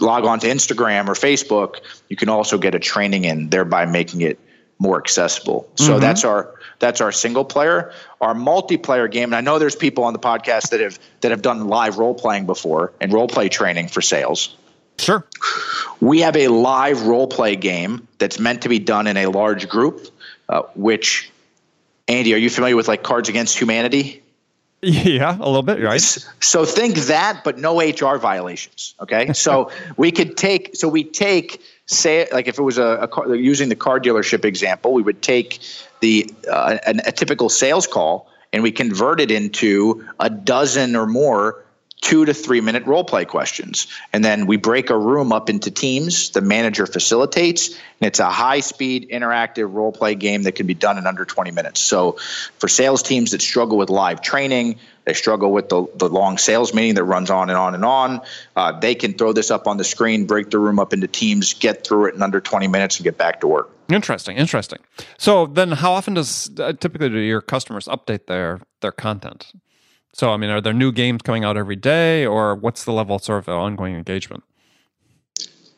log 0.00 0.24
on 0.24 0.38
to 0.40 0.46
Instagram 0.46 1.08
or 1.08 1.14
Facebook, 1.14 1.80
you 2.08 2.16
can 2.16 2.28
also 2.28 2.58
get 2.58 2.74
a 2.74 2.78
training 2.78 3.24
in, 3.24 3.50
thereby 3.50 3.86
making 3.86 4.20
it 4.22 4.38
more 4.82 4.98
accessible. 4.98 5.70
So 5.76 5.92
mm-hmm. 5.92 6.00
that's 6.00 6.24
our 6.24 6.54
that's 6.80 7.00
our 7.00 7.12
single 7.12 7.44
player. 7.44 7.92
Our 8.20 8.34
multiplayer 8.34 9.10
game, 9.10 9.28
and 9.28 9.36
I 9.36 9.40
know 9.40 9.58
there's 9.58 9.76
people 9.76 10.02
on 10.04 10.12
the 10.12 10.18
podcast 10.18 10.70
that 10.70 10.80
have 10.80 10.98
that 11.20 11.30
have 11.30 11.40
done 11.40 11.68
live 11.68 11.98
role 11.98 12.14
playing 12.14 12.46
before 12.46 12.92
and 13.00 13.12
role 13.12 13.28
play 13.28 13.48
training 13.48 13.88
for 13.88 14.02
sales. 14.02 14.56
Sure. 14.98 15.24
We 16.00 16.20
have 16.20 16.36
a 16.36 16.48
live 16.48 17.02
role 17.02 17.26
play 17.26 17.56
game 17.56 18.06
that's 18.18 18.38
meant 18.38 18.62
to 18.62 18.68
be 18.68 18.78
done 18.78 19.06
in 19.06 19.16
a 19.16 19.26
large 19.26 19.68
group, 19.68 20.08
uh, 20.48 20.62
which 20.74 21.30
Andy, 22.08 22.34
are 22.34 22.38
you 22.38 22.50
familiar 22.50 22.76
with 22.76 22.88
like 22.88 23.02
Cards 23.02 23.28
Against 23.28 23.58
Humanity? 23.58 24.21
Yeah, 24.82 25.36
a 25.36 25.46
little 25.46 25.62
bit, 25.62 25.80
right? 25.80 26.00
So 26.00 26.64
think 26.64 26.96
that, 26.96 27.44
but 27.44 27.56
no 27.56 27.80
HR 27.80 28.18
violations. 28.18 28.94
Okay, 29.00 29.32
so 29.32 29.70
we 29.96 30.10
could 30.10 30.36
take, 30.36 30.74
so 30.74 30.88
we 30.88 31.04
take, 31.04 31.62
say, 31.86 32.28
like 32.32 32.48
if 32.48 32.58
it 32.58 32.62
was 32.62 32.78
a, 32.78 32.98
a 33.02 33.08
car, 33.08 33.32
using 33.34 33.68
the 33.68 33.76
car 33.76 34.00
dealership 34.00 34.44
example, 34.44 34.92
we 34.92 35.02
would 35.02 35.22
take 35.22 35.60
the 36.00 36.28
uh, 36.50 36.78
a, 36.84 36.94
a 37.06 37.12
typical 37.12 37.48
sales 37.48 37.86
call 37.86 38.28
and 38.52 38.62
we 38.62 38.72
convert 38.72 39.20
it 39.20 39.30
into 39.30 40.04
a 40.18 40.28
dozen 40.28 40.96
or 40.96 41.06
more 41.06 41.61
two 42.02 42.24
to 42.26 42.34
three 42.34 42.60
minute 42.60 42.84
role 42.84 43.04
play 43.04 43.24
questions. 43.24 43.86
And 44.12 44.22
then 44.22 44.46
we 44.46 44.58
break 44.58 44.90
a 44.90 44.98
room 44.98 45.32
up 45.32 45.48
into 45.48 45.70
teams. 45.70 46.30
The 46.30 46.42
manager 46.42 46.86
facilitates, 46.86 47.68
and 47.68 48.08
it's 48.08 48.18
a 48.18 48.28
high 48.28 48.60
speed 48.60 49.08
interactive 49.10 49.72
role 49.72 49.92
play 49.92 50.14
game 50.14 50.42
that 50.42 50.52
can 50.52 50.66
be 50.66 50.74
done 50.74 50.98
in 50.98 51.06
under 51.06 51.24
20 51.24 51.52
minutes. 51.52 51.80
So 51.80 52.18
for 52.58 52.68
sales 52.68 53.02
teams 53.02 53.30
that 53.30 53.40
struggle 53.40 53.78
with 53.78 53.88
live 53.88 54.20
training, 54.20 54.78
they 55.04 55.14
struggle 55.14 55.52
with 55.52 55.68
the, 55.68 55.86
the 55.96 56.08
long 56.08 56.38
sales 56.38 56.74
meeting 56.74 56.94
that 56.96 57.04
runs 57.04 57.30
on 57.30 57.48
and 57.48 57.56
on 57.56 57.74
and 57.74 57.84
on. 57.84 58.20
Uh, 58.56 58.78
they 58.78 58.94
can 58.94 59.14
throw 59.14 59.32
this 59.32 59.50
up 59.50 59.66
on 59.66 59.76
the 59.76 59.84
screen, 59.84 60.26
break 60.26 60.50
the 60.50 60.58
room 60.58 60.78
up 60.78 60.92
into 60.92 61.06
teams, 61.06 61.54
get 61.54 61.86
through 61.86 62.06
it 62.06 62.14
in 62.14 62.22
under 62.22 62.40
20 62.40 62.68
minutes, 62.68 62.98
and 62.98 63.04
get 63.04 63.16
back 63.16 63.40
to 63.40 63.46
work. 63.46 63.70
Interesting, 63.88 64.36
interesting. 64.36 64.78
So 65.18 65.46
then, 65.46 65.72
how 65.72 65.92
often 65.92 66.14
does 66.14 66.50
uh, 66.58 66.72
typically 66.72 67.08
do 67.10 67.18
your 67.18 67.40
customers 67.40 67.86
update 67.86 68.26
their 68.26 68.60
their 68.80 68.92
content? 68.92 69.52
So, 70.12 70.30
I 70.30 70.36
mean, 70.36 70.50
are 70.50 70.60
there 70.60 70.74
new 70.74 70.92
games 70.92 71.22
coming 71.22 71.44
out 71.44 71.56
every 71.56 71.76
day, 71.76 72.26
or 72.26 72.54
what's 72.54 72.84
the 72.84 72.92
level 72.92 73.16
of 73.16 73.24
sort 73.24 73.38
of 73.38 73.48
ongoing 73.48 73.94
engagement? 73.94 74.44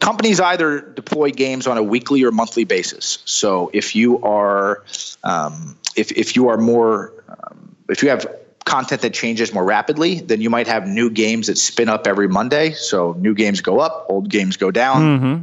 companies 0.05 0.39
either 0.39 0.81
deploy 0.81 1.31
games 1.31 1.67
on 1.67 1.79
a 1.79 1.83
weekly 1.83 2.23
or 2.23 2.31
monthly 2.31 2.65
basis. 2.65 3.19
So 3.25 3.71
if 3.73 3.97
you 3.97 4.21
are 4.23 4.85
um, 5.23 5.79
if 5.97 6.13
if 6.13 6.37
you 6.37 6.49
are 6.49 6.59
more 6.59 7.13
um, 7.29 7.75
if 7.89 8.03
you 8.03 8.11
have 8.11 8.27
content 8.67 9.01
that 9.01 9.15
changes 9.15 9.55
more 9.55 9.65
rapidly, 9.65 10.21
then 10.21 10.41
you 10.43 10.51
might 10.51 10.67
have 10.67 10.87
new 10.87 11.09
games 11.11 11.47
that 11.47 11.57
spin 11.57 11.89
up 11.89 12.07
every 12.07 12.29
Monday. 12.29 12.73
So 12.73 13.15
new 13.19 13.35
games 13.35 13.63
go 13.63 13.81
up, 13.81 14.07
old 14.09 14.29
games 14.29 14.57
go 14.59 14.71
down. 14.71 15.01
Mm-hmm. 15.03 15.43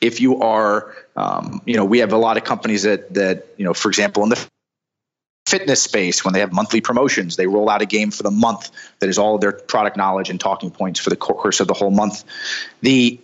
If 0.00 0.20
you 0.20 0.40
are, 0.40 0.94
um, 1.16 1.60
you 1.66 1.76
know, 1.76 1.84
we 1.84 1.98
have 1.98 2.14
a 2.14 2.18
lot 2.18 2.38
of 2.38 2.44
companies 2.44 2.84
that 2.84 3.12
that 3.12 3.46
you 3.58 3.64
know, 3.64 3.74
for 3.74 3.88
example, 3.88 4.22
in 4.22 4.30
the 4.30 4.48
fitness 5.50 5.82
space 5.82 6.24
when 6.24 6.32
they 6.32 6.40
have 6.40 6.52
monthly 6.52 6.80
promotions 6.80 7.36
they 7.36 7.46
roll 7.46 7.68
out 7.68 7.82
a 7.82 7.86
game 7.86 8.10
for 8.10 8.22
the 8.22 8.30
month 8.30 8.70
that 9.00 9.08
is 9.08 9.18
all 9.18 9.38
their 9.38 9.52
product 9.52 9.96
knowledge 9.96 10.30
and 10.30 10.38
talking 10.40 10.70
points 10.70 11.00
for 11.00 11.10
the 11.10 11.16
course 11.16 11.60
of 11.60 11.66
the 11.66 11.74
whole 11.74 11.90
month 11.90 12.24
the 12.82 13.18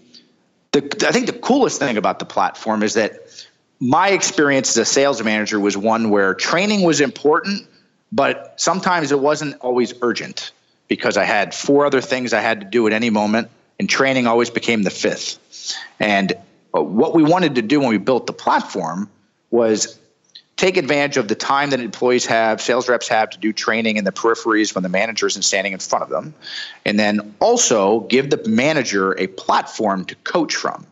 the, 0.72 1.08
I 1.08 1.12
think 1.12 1.26
the 1.26 1.32
coolest 1.32 1.78
thing 1.78 1.96
about 1.96 2.18
the 2.18 2.24
platform 2.24 2.82
is 2.82 2.94
that 2.94 3.20
my 3.80 4.08
experience 4.08 4.70
as 4.70 4.76
a 4.76 4.84
sales 4.84 5.22
manager 5.22 5.60
was 5.60 5.76
one 5.76 6.10
where 6.10 6.34
training 6.34 6.82
was 6.82 7.00
important, 7.00 7.66
but 8.12 8.54
sometimes 8.56 9.12
it 9.12 9.20
wasn't 9.20 9.58
always 9.60 9.94
urgent 10.02 10.52
because 10.88 11.16
I 11.16 11.24
had 11.24 11.54
four 11.54 11.86
other 11.86 12.00
things 12.00 12.32
I 12.32 12.40
had 12.40 12.60
to 12.60 12.66
do 12.66 12.86
at 12.86 12.92
any 12.92 13.10
moment, 13.10 13.48
and 13.78 13.88
training 13.88 14.26
always 14.26 14.50
became 14.50 14.82
the 14.82 14.90
fifth. 14.90 15.74
And 15.98 16.32
uh, 16.74 16.82
what 16.82 17.14
we 17.14 17.22
wanted 17.22 17.56
to 17.56 17.62
do 17.62 17.80
when 17.80 17.88
we 17.88 17.98
built 17.98 18.26
the 18.26 18.32
platform 18.32 19.10
was 19.50 19.98
take 20.56 20.78
advantage 20.78 21.18
of 21.18 21.28
the 21.28 21.34
time 21.34 21.70
that 21.70 21.80
employees 21.80 22.26
have, 22.26 22.60
sales 22.60 22.88
reps 22.88 23.08
have 23.08 23.30
to 23.30 23.38
do 23.38 23.52
training 23.52 23.98
in 23.98 24.04
the 24.04 24.12
peripheries 24.12 24.74
when 24.74 24.82
the 24.82 24.88
manager 24.88 25.26
isn't 25.26 25.42
standing 25.42 25.74
in 25.74 25.78
front 25.78 26.02
of 26.02 26.08
them. 26.08 26.34
And 26.84 26.98
then 26.98 27.34
also 27.40 28.00
give 28.00 28.30
the 28.30 28.42
manager 28.48 29.12
a 29.18 29.26
platform 29.26 30.06
to 30.06 30.14
coach 30.16 30.54
from. 30.54 30.86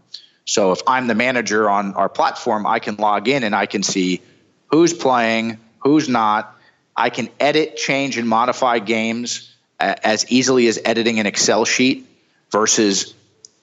So 0.45 0.73
if 0.73 0.83
I'm 0.87 1.07
the 1.07 1.15
manager 1.15 1.71
on 1.71 1.95
our 1.95 2.11
platform, 2.11 2.67
I 2.67 2.79
can 2.79 2.97
log 2.97 3.29
in 3.29 3.43
and 3.43 3.55
I 3.55 3.65
can 3.65 3.83
see 3.83 4.21
who's 4.67 4.93
playing, 4.93 5.59
who's 5.79 6.09
not. 6.09 6.55
I 6.97 7.09
can 7.11 7.31
edit, 7.41 7.77
change, 7.77 8.19
and 8.19 8.29
modify 8.29 8.79
games 8.79 9.51
uh, 9.81 9.95
as 10.05 10.31
easily 10.31 10.69
as 10.69 10.79
editing 10.85 11.19
an 11.19 11.27
Excel 11.27 11.65
sheet 11.65 12.07
versus 12.53 13.15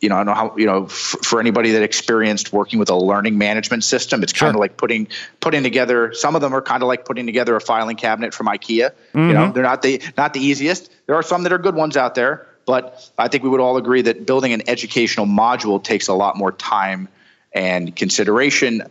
you 0.02 0.10
know, 0.10 0.16
I 0.16 0.20
don't 0.20 0.26
know 0.26 0.34
how, 0.34 0.58
you 0.58 0.66
know, 0.66 0.86
f- 0.86 1.16
for 1.24 1.40
anybody 1.40 1.72
that 1.72 1.84
experienced 1.84 2.52
working 2.52 2.80
with 2.80 2.90
a 2.90 2.96
learning 2.96 3.38
management 3.38 3.84
system, 3.84 4.24
it's 4.24 4.34
kind 4.34 4.56
of 4.56 4.60
like 4.60 4.76
putting 4.76 5.08
putting 5.40 5.62
together. 5.62 6.12
Some 6.14 6.36
of 6.36 6.42
them 6.42 6.54
are 6.56 6.62
kind 6.62 6.82
of 6.82 6.88
like 6.88 7.06
putting 7.06 7.28
together 7.28 7.56
a 7.56 7.62
filing 7.62 7.96
cabinet 7.96 8.34
from 8.34 8.48
IKEA. 8.48 8.90
Mm-hmm. 8.90 9.20
You 9.20 9.34
know, 9.34 9.44
mm-hmm. 9.44 9.54
they're 9.54 9.64
not 9.64 9.84
the 9.84 10.02
not 10.18 10.34
the 10.34 10.40
easiest. 10.40 10.92
There 11.06 11.16
are 11.16 11.22
some 11.22 11.44
that 11.44 11.54
are 11.54 11.60
good 11.60 11.76
ones 11.76 11.96
out 11.98 12.16
there, 12.16 12.48
but 12.66 13.12
I 13.20 13.28
think 13.28 13.44
we 13.44 13.50
would 13.50 13.60
all 13.60 13.78
agree 13.78 14.02
that 14.02 14.26
building 14.26 14.54
an 14.54 14.68
educational 14.68 15.28
module 15.28 15.82
takes 15.82 16.08
a 16.08 16.14
lot 16.14 16.36
more 16.36 16.52
time 16.52 17.08
and 17.54 17.96
consideration. 17.96 18.82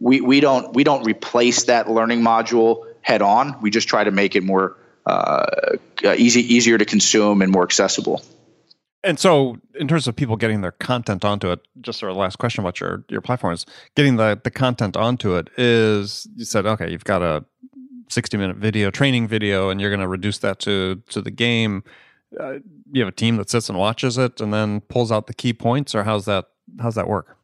We 0.00 0.20
we 0.20 0.38
don't 0.38 0.72
we 0.72 0.84
don't 0.84 1.04
replace 1.04 1.64
that 1.64 1.90
learning 1.90 2.20
module 2.20 2.86
head 3.02 3.22
on. 3.22 3.60
We 3.60 3.70
just 3.70 3.88
try 3.88 4.04
to 4.04 4.12
make 4.12 4.36
it 4.36 4.44
more 4.44 4.76
uh, 5.04 5.76
easy 6.16 6.54
easier 6.54 6.78
to 6.78 6.84
consume 6.84 7.42
and 7.42 7.50
more 7.50 7.64
accessible. 7.64 8.22
And 9.02 9.18
so, 9.18 9.56
in 9.74 9.88
terms 9.88 10.06
of 10.06 10.14
people 10.14 10.36
getting 10.36 10.60
their 10.60 10.72
content 10.72 11.24
onto 11.24 11.50
it, 11.50 11.60
just 11.80 12.02
our 12.02 12.12
last 12.12 12.36
question 12.36 12.62
about 12.62 12.80
your 12.80 13.04
your 13.08 13.22
platform 13.22 13.54
is 13.54 13.64
getting 13.96 14.16
the 14.16 14.38
the 14.42 14.50
content 14.50 14.96
onto 14.96 15.36
it. 15.36 15.48
Is 15.56 16.28
you 16.36 16.44
said 16.44 16.66
okay, 16.66 16.90
you've 16.90 17.04
got 17.04 17.22
a 17.22 17.44
sixty 18.08 18.36
minute 18.36 18.56
video, 18.56 18.90
training 18.90 19.26
video, 19.26 19.70
and 19.70 19.80
you're 19.80 19.90
going 19.90 20.00
to 20.00 20.08
reduce 20.08 20.38
that 20.38 20.58
to 20.60 21.02
to 21.08 21.22
the 21.22 21.30
game. 21.30 21.82
Uh, 22.38 22.58
you 22.92 23.00
have 23.00 23.08
a 23.08 23.16
team 23.16 23.36
that 23.36 23.48
sits 23.48 23.68
and 23.68 23.78
watches 23.78 24.18
it, 24.18 24.40
and 24.40 24.52
then 24.52 24.82
pulls 24.82 25.10
out 25.10 25.26
the 25.26 25.34
key 25.34 25.54
points, 25.54 25.94
or 25.94 26.04
how's 26.04 26.26
that 26.26 26.46
how's 26.78 26.94
that 26.94 27.08
work? 27.08 27.38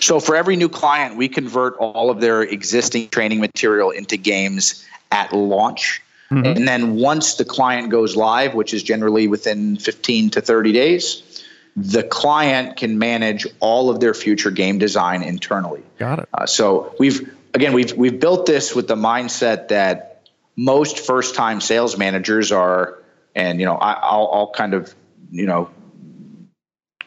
So 0.00 0.18
for 0.18 0.34
every 0.34 0.56
new 0.56 0.70
client, 0.70 1.16
we 1.16 1.28
convert 1.28 1.76
all 1.76 2.10
of 2.10 2.22
their 2.22 2.42
existing 2.42 3.10
training 3.10 3.40
material 3.40 3.90
into 3.90 4.16
games 4.16 4.84
at 5.12 5.30
launch 5.32 6.02
Mm-hmm. 6.30 6.46
And 6.46 6.68
then 6.68 6.94
once 6.96 7.34
the 7.34 7.44
client 7.44 7.90
goes 7.90 8.16
live, 8.16 8.54
which 8.54 8.72
is 8.72 8.82
generally 8.82 9.26
within 9.26 9.76
15 9.76 10.30
to 10.30 10.40
30 10.40 10.72
days, 10.72 11.44
the 11.76 12.02
client 12.02 12.76
can 12.76 12.98
manage 12.98 13.46
all 13.58 13.90
of 13.90 14.00
their 14.00 14.14
future 14.14 14.50
game 14.50 14.78
design 14.78 15.22
internally. 15.22 15.82
Got 15.98 16.20
it. 16.20 16.28
Uh, 16.32 16.46
so 16.46 16.94
we've 16.98 17.34
again 17.54 17.72
we've 17.72 17.92
we've 17.94 18.20
built 18.20 18.46
this 18.46 18.74
with 18.74 18.88
the 18.88 18.96
mindset 18.96 19.68
that 19.68 20.22
most 20.56 20.98
first 20.98 21.34
time 21.34 21.60
sales 21.60 21.96
managers 21.96 22.52
are, 22.52 23.02
and 23.34 23.60
you 23.60 23.66
know 23.66 23.76
I, 23.76 24.16
will 24.16 24.32
I'll 24.32 24.52
kind 24.52 24.74
of 24.74 24.94
you 25.30 25.46
know 25.46 25.70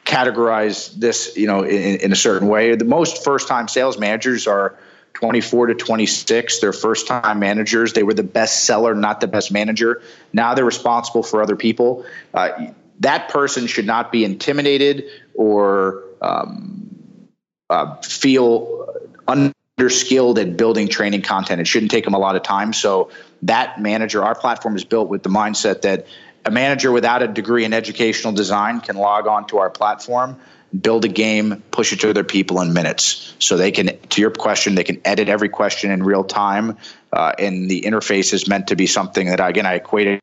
categorize 0.05 0.93
this 0.95 1.35
you 1.37 1.47
know 1.47 1.63
in, 1.63 1.99
in 1.99 2.11
a 2.11 2.15
certain 2.15 2.47
way. 2.47 2.75
The 2.75 2.85
most 2.85 3.23
first 3.23 3.47
time 3.47 3.67
sales 3.67 3.97
managers 3.97 4.47
are 4.47 4.77
24 5.13 5.67
to 5.67 5.75
26. 5.75 6.59
They're 6.59 6.73
first 6.73 7.07
time 7.07 7.39
managers. 7.39 7.93
They 7.93 8.03
were 8.03 8.13
the 8.13 8.23
best 8.23 8.65
seller, 8.65 8.93
not 8.95 9.21
the 9.21 9.27
best 9.27 9.51
manager. 9.51 10.01
Now 10.33 10.53
they're 10.53 10.65
responsible 10.65 11.23
for 11.23 11.41
other 11.41 11.55
people. 11.55 12.05
Uh, 12.33 12.71
that 12.99 13.29
person 13.29 13.67
should 13.67 13.85
not 13.85 14.11
be 14.11 14.23
intimidated 14.25 15.05
or 15.35 16.03
um, 16.21 17.29
uh, 17.69 17.95
feel 18.01 18.87
underskilled 19.27 20.39
at 20.39 20.57
building 20.57 20.87
training 20.87 21.21
content. 21.21 21.61
It 21.61 21.67
shouldn't 21.67 21.91
take 21.91 22.05
them 22.05 22.13
a 22.13 22.19
lot 22.19 22.35
of 22.35 22.43
time. 22.43 22.73
So 22.73 23.11
that 23.43 23.81
manager, 23.81 24.23
our 24.23 24.35
platform 24.35 24.75
is 24.75 24.83
built 24.83 25.09
with 25.09 25.23
the 25.23 25.29
mindset 25.29 25.81
that 25.81 26.07
a 26.45 26.51
manager 26.51 26.91
without 26.91 27.21
a 27.23 27.27
degree 27.27 27.65
in 27.65 27.73
educational 27.73 28.33
design 28.33 28.81
can 28.81 28.97
log 28.97 29.27
on 29.27 29.47
to 29.47 29.59
our 29.59 29.69
platform 29.69 30.39
build 30.81 31.05
a 31.05 31.07
game, 31.07 31.61
push 31.71 31.93
it 31.93 31.99
to 32.01 32.09
other 32.09 32.23
people 32.23 32.61
in 32.61 32.73
minutes. 32.73 33.35
So 33.39 33.57
they 33.57 33.71
can, 33.71 33.97
to 34.09 34.21
your 34.21 34.31
question, 34.31 34.75
they 34.75 34.83
can 34.83 34.99
edit 35.05 35.29
every 35.29 35.49
question 35.49 35.91
in 35.91 36.03
real 36.03 36.23
time. 36.23 36.77
Uh, 37.11 37.33
and 37.37 37.69
the 37.69 37.81
interface 37.81 38.33
is 38.33 38.47
meant 38.47 38.67
to 38.67 38.75
be 38.75 38.87
something 38.87 39.27
that, 39.27 39.39
again, 39.39 39.65
I 39.65 39.75
equate 39.75 40.07
it 40.07 40.19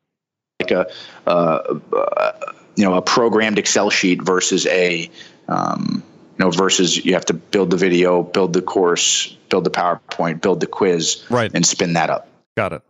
like 0.59 0.71
a, 0.71 0.91
uh, 1.27 1.79
uh, 1.95 2.53
you 2.75 2.83
know, 2.83 2.95
a 2.95 3.01
programmed 3.01 3.57
Excel 3.57 3.89
sheet 3.89 4.21
versus 4.21 4.65
a, 4.67 5.09
um, 5.47 6.03
you 6.37 6.45
know, 6.45 6.51
versus 6.51 7.03
you 7.05 7.13
have 7.13 7.25
to 7.25 7.33
build 7.33 7.69
the 7.69 7.77
video, 7.77 8.23
build 8.23 8.53
the 8.53 8.61
course, 8.61 9.27
build 9.49 9.63
the 9.63 9.71
PowerPoint, 9.71 10.41
build 10.41 10.59
the 10.59 10.67
quiz, 10.67 11.25
right. 11.29 11.51
and 11.53 11.65
spin 11.65 11.93
that 11.93 12.09
up. 12.09 12.27
Got 12.57 12.73
it. 12.73 12.81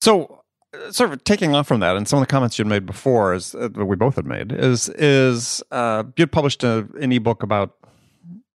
So 0.00 0.41
sort 0.90 1.12
of 1.12 1.24
taking 1.24 1.54
off 1.54 1.66
from 1.66 1.80
that, 1.80 1.96
and 1.96 2.08
some 2.08 2.18
of 2.18 2.22
the 2.22 2.30
comments 2.30 2.58
you'd 2.58 2.68
made 2.68 2.86
before, 2.86 3.34
is 3.34 3.54
uh, 3.54 3.68
we 3.74 3.96
both 3.96 4.16
had 4.16 4.26
made, 4.26 4.52
is 4.52 4.88
is 4.90 5.62
uh, 5.70 6.04
you'd 6.16 6.32
published 6.32 6.64
a, 6.64 6.88
an 7.00 7.12
ebook 7.12 7.42
about 7.42 7.76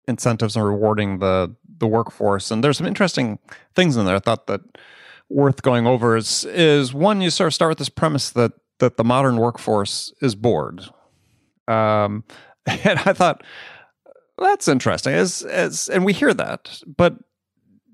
incentives 0.09 0.57
and 0.57 0.65
rewarding 0.65 1.19
the 1.19 1.55
the 1.79 1.87
workforce, 1.87 2.51
and 2.51 2.65
there's 2.65 2.79
some 2.79 2.87
interesting 2.87 3.39
things 3.75 3.97
in 3.97 4.07
there. 4.07 4.17
I 4.17 4.21
thought 4.21 4.47
that 4.47 4.61
worth 5.29 5.63
going 5.63 5.87
over 5.87 6.17
is 6.17 6.45
is 6.45 6.95
one 6.95 7.21
you 7.21 7.31
sort 7.31 7.49
of 7.49 7.55
start 7.55 7.71
with 7.71 7.79
this 7.79 7.89
premise 7.89 8.31
that 8.31 8.53
that 8.79 8.97
the 8.97 9.05
modern 9.05 9.37
workforce 9.37 10.13
is 10.21 10.35
bored, 10.35 10.89
um, 11.69 12.25
and 12.67 12.99
I 13.05 13.13
thought 13.13 13.43
that's 14.39 14.69
interesting. 14.69 15.13
As 15.13 15.43
as 15.43 15.89
and 15.89 16.05
we 16.05 16.13
hear 16.13 16.33
that, 16.33 16.83
but 16.87 17.17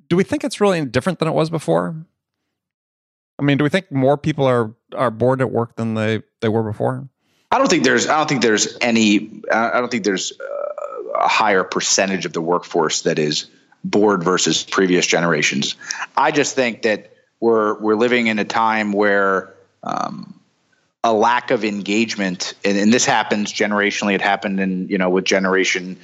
do 0.08 0.16
we 0.16 0.24
think 0.24 0.44
it's 0.44 0.60
really 0.60 0.84
different 0.84 1.18
than 1.18 1.28
it 1.28 1.32
was 1.32 1.50
before? 1.50 2.06
I 3.42 3.44
mean, 3.44 3.58
do 3.58 3.64
we 3.64 3.70
think 3.70 3.90
more 3.90 4.16
people 4.16 4.46
are 4.46 4.72
are 4.94 5.10
bored 5.10 5.40
at 5.40 5.50
work 5.50 5.74
than 5.74 5.94
they 5.94 6.22
they 6.40 6.48
were 6.48 6.62
before? 6.62 7.08
I 7.50 7.58
don't 7.58 7.68
think 7.68 7.82
there's 7.82 8.06
I 8.06 8.16
don't 8.16 8.28
think 8.28 8.40
there's 8.40 8.78
any 8.80 9.42
I 9.52 9.80
don't 9.80 9.90
think 9.90 10.04
there's 10.04 10.32
a 11.16 11.28
higher 11.28 11.64
percentage 11.64 12.24
of 12.24 12.34
the 12.34 12.40
workforce 12.40 13.02
that 13.02 13.18
is 13.18 13.46
bored 13.82 14.22
versus 14.22 14.62
previous 14.62 15.08
generations. 15.08 15.74
I 16.16 16.30
just 16.30 16.54
think 16.54 16.82
that 16.82 17.12
we're 17.40 17.80
we're 17.80 17.96
living 17.96 18.28
in 18.28 18.38
a 18.38 18.44
time 18.44 18.92
where 18.92 19.52
um, 19.82 20.38
a 21.02 21.12
lack 21.12 21.50
of 21.50 21.64
engagement, 21.64 22.54
and, 22.64 22.78
and, 22.78 22.92
this 22.92 23.04
happens 23.04 23.52
generationally. 23.52 24.14
It 24.14 24.20
happened 24.20 24.60
in 24.60 24.88
you 24.88 24.98
know 24.98 25.10
with 25.10 25.24
generation 25.24 25.98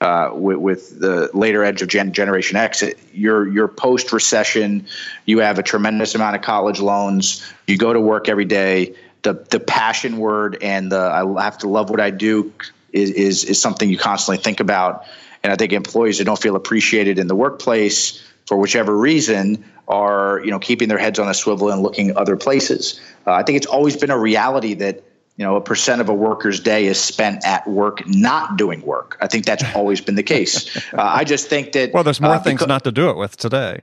uh, 0.00 0.30
with, 0.32 0.58
with, 0.58 1.00
the 1.00 1.30
later 1.34 1.64
edge 1.64 1.82
of 1.82 1.88
gen- 1.88 2.12
Generation 2.12 2.56
X, 2.56 2.82
it, 2.82 2.98
you're, 3.12 3.48
you're 3.48 3.68
post 3.68 4.12
recession. 4.12 4.86
You 5.26 5.40
have 5.40 5.58
a 5.58 5.62
tremendous 5.62 6.14
amount 6.14 6.36
of 6.36 6.42
college 6.42 6.80
loans. 6.80 7.44
You 7.66 7.76
go 7.76 7.92
to 7.92 8.00
work 8.00 8.28
every 8.28 8.44
day. 8.44 8.94
The 9.22 9.32
the 9.50 9.58
passion 9.58 10.18
word 10.18 10.58
and 10.62 10.92
the 10.92 11.00
I 11.00 11.42
have 11.42 11.58
to 11.58 11.68
love 11.68 11.90
what 11.90 12.00
I 12.00 12.10
do 12.10 12.52
is 12.92 13.10
is, 13.10 13.44
is 13.44 13.60
something 13.60 13.90
you 13.90 13.98
constantly 13.98 14.40
think 14.40 14.60
about. 14.60 15.04
And 15.42 15.52
I 15.52 15.56
think 15.56 15.72
employees 15.72 16.18
that 16.18 16.24
don't 16.24 16.40
feel 16.40 16.54
appreciated 16.54 17.18
in 17.18 17.26
the 17.26 17.34
workplace 17.34 18.22
for 18.46 18.56
whichever 18.56 18.96
reason 18.96 19.64
are 19.88 20.40
you 20.44 20.52
know 20.52 20.60
keeping 20.60 20.88
their 20.88 20.98
heads 20.98 21.18
on 21.18 21.28
a 21.28 21.34
swivel 21.34 21.70
and 21.70 21.82
looking 21.82 22.16
other 22.16 22.36
places. 22.36 23.00
Uh, 23.26 23.32
I 23.32 23.42
think 23.42 23.56
it's 23.56 23.66
always 23.66 23.96
been 23.96 24.10
a 24.10 24.18
reality 24.18 24.74
that 24.74 25.02
you 25.38 25.44
know, 25.44 25.54
a 25.54 25.60
percent 25.60 26.00
of 26.00 26.08
a 26.08 26.14
worker's 26.14 26.58
day 26.58 26.86
is 26.86 26.98
spent 27.00 27.46
at 27.46 27.64
work 27.68 28.04
not 28.08 28.58
doing 28.58 28.82
work. 28.82 29.16
I 29.20 29.28
think 29.28 29.46
that's 29.46 29.62
always 29.76 30.00
been 30.00 30.16
the 30.16 30.22
case. 30.22 30.76
Uh, 30.98 31.02
I 31.02 31.24
just 31.24 31.48
think 31.48 31.72
that 31.72 31.92
well, 31.92 32.02
there's 32.02 32.20
more 32.20 32.34
uh, 32.34 32.40
things 32.40 32.58
because, 32.58 32.66
not 32.66 32.82
to 32.84 32.92
do 32.92 33.10
it 33.10 33.16
with 33.16 33.36
today. 33.36 33.82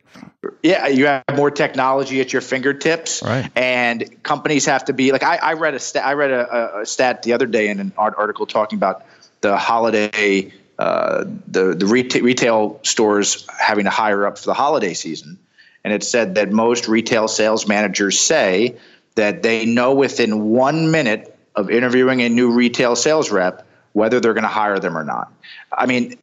Yeah, 0.63 0.87
you 0.87 1.05
have 1.05 1.23
more 1.35 1.51
technology 1.51 2.19
at 2.19 2.33
your 2.33 2.41
fingertips, 2.41 3.21
right. 3.23 3.49
and 3.55 4.21
companies 4.23 4.65
have 4.65 4.85
to 4.85 4.93
be 4.93 5.11
like. 5.11 5.23
I, 5.23 5.37
I 5.37 5.53
read 5.53 5.75
a 5.75 5.79
stat. 5.79 6.03
I 6.03 6.13
read 6.13 6.31
a, 6.31 6.79
a, 6.79 6.85
stat 6.85 7.23
the 7.23 7.33
other 7.33 7.45
day 7.45 7.69
in 7.69 7.79
an 7.79 7.93
art 7.97 8.15
article 8.17 8.47
talking 8.47 8.77
about 8.77 9.05
the 9.41 9.55
holiday, 9.55 10.51
uh, 10.79 11.25
the 11.47 11.75
the 11.75 11.85
retail, 11.85 12.23
retail 12.23 12.79
stores 12.83 13.45
having 13.57 13.85
to 13.85 13.91
hire 13.91 14.25
up 14.25 14.39
for 14.39 14.45
the 14.45 14.55
holiday 14.55 14.95
season, 14.95 15.37
and 15.83 15.93
it 15.93 16.03
said 16.03 16.35
that 16.35 16.51
most 16.51 16.87
retail 16.87 17.27
sales 17.27 17.67
managers 17.67 18.19
say 18.19 18.75
that 19.13 19.43
they 19.43 19.65
know 19.65 19.93
within 19.93 20.49
one 20.49 20.91
minute 20.91 21.34
of 21.55 21.69
interviewing 21.69 22.21
a 22.21 22.29
new 22.29 22.51
retail 22.51 22.95
sales 22.95 23.31
rep 23.31 23.65
whether 23.95 24.19
they're 24.19 24.33
going 24.33 24.43
to 24.43 24.49
hire 24.49 24.77
them 24.77 24.97
or 24.97 25.05
not. 25.05 25.31
I 25.71 25.85
mean, 25.85 26.19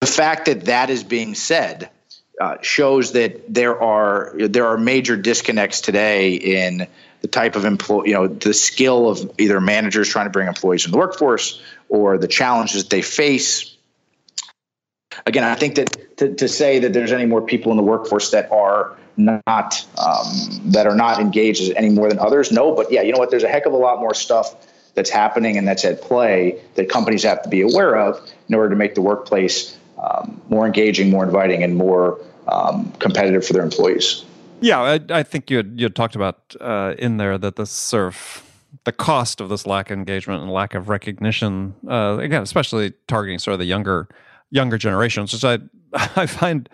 the 0.00 0.06
fact 0.08 0.46
that 0.46 0.64
that 0.64 0.90
is 0.90 1.04
being 1.04 1.34
said 1.36 1.88
uh, 2.40 2.56
shows 2.60 3.12
that 3.12 3.54
there 3.54 3.80
are 3.80 4.34
there 4.36 4.66
are 4.66 4.76
major 4.76 5.16
disconnects 5.16 5.80
today 5.80 6.34
in 6.34 6.88
the 7.22 7.28
type 7.28 7.54
of 7.54 7.64
employee, 7.64 8.08
you 8.08 8.14
know, 8.14 8.26
the 8.26 8.52
skill 8.52 9.08
of 9.08 9.30
either 9.38 9.60
managers 9.60 10.08
trying 10.08 10.26
to 10.26 10.30
bring 10.30 10.48
employees 10.48 10.84
in 10.84 10.90
the 10.90 10.98
workforce 10.98 11.62
or 11.88 12.18
the 12.18 12.28
challenges 12.28 12.88
they 12.88 13.00
face. 13.00 13.76
Again, 15.26 15.44
I 15.44 15.54
think 15.54 15.76
that 15.76 16.16
to, 16.18 16.34
to 16.34 16.48
say 16.48 16.80
that 16.80 16.92
there's 16.92 17.12
any 17.12 17.26
more 17.26 17.40
people 17.40 17.70
in 17.70 17.76
the 17.76 17.84
workforce 17.84 18.32
that 18.32 18.50
are 18.50 18.96
not 19.16 19.86
um, 19.98 20.26
that 20.72 20.86
are 20.86 20.96
not 20.96 21.20
engaged 21.20 21.72
any 21.76 21.90
more 21.90 22.08
than 22.08 22.18
others, 22.18 22.50
no. 22.50 22.74
But 22.74 22.90
yeah, 22.90 23.02
you 23.02 23.12
know 23.12 23.18
what? 23.18 23.30
There's 23.30 23.44
a 23.44 23.48
heck 23.48 23.66
of 23.66 23.72
a 23.72 23.76
lot 23.76 24.00
more 24.00 24.14
stuff 24.14 24.54
that's 24.94 25.10
happening 25.10 25.56
and 25.56 25.66
that's 25.66 25.84
at 25.84 26.00
play 26.00 26.60
that 26.76 26.88
companies 26.88 27.22
have 27.24 27.42
to 27.42 27.48
be 27.48 27.60
aware 27.60 27.96
of 27.96 28.20
in 28.48 28.54
order 28.54 28.70
to 28.70 28.76
make 28.76 28.94
the 28.94 29.02
workplace 29.02 29.76
um, 30.02 30.40
more 30.48 30.66
engaging, 30.66 31.10
more 31.10 31.24
inviting, 31.24 31.62
and 31.62 31.76
more 31.76 32.20
um, 32.48 32.92
competitive 32.98 33.44
for 33.46 33.52
their 33.52 33.62
employees. 33.62 34.24
Yeah, 34.60 34.80
I, 34.80 35.00
I 35.10 35.22
think 35.22 35.50
you 35.50 35.58
had, 35.58 35.74
you 35.76 35.86
had 35.86 35.96
talked 35.96 36.14
about 36.14 36.54
uh, 36.60 36.94
in 36.98 37.16
there 37.16 37.38
that 37.38 37.56
this 37.56 37.70
sort 37.70 38.14
the 38.84 38.92
cost 38.92 39.40
of 39.40 39.48
this 39.48 39.66
lack 39.66 39.90
of 39.90 39.98
engagement 39.98 40.42
and 40.42 40.50
lack 40.52 40.74
of 40.74 40.88
recognition, 40.88 41.74
uh, 41.88 42.18
again, 42.20 42.42
especially 42.42 42.92
targeting 43.06 43.38
sort 43.38 43.52
of 43.52 43.58
the 43.60 43.64
younger 43.64 44.08
younger 44.50 44.78
generations, 44.78 45.32
which 45.32 45.44
I 45.44 45.58
I 46.16 46.26
find 46.26 46.68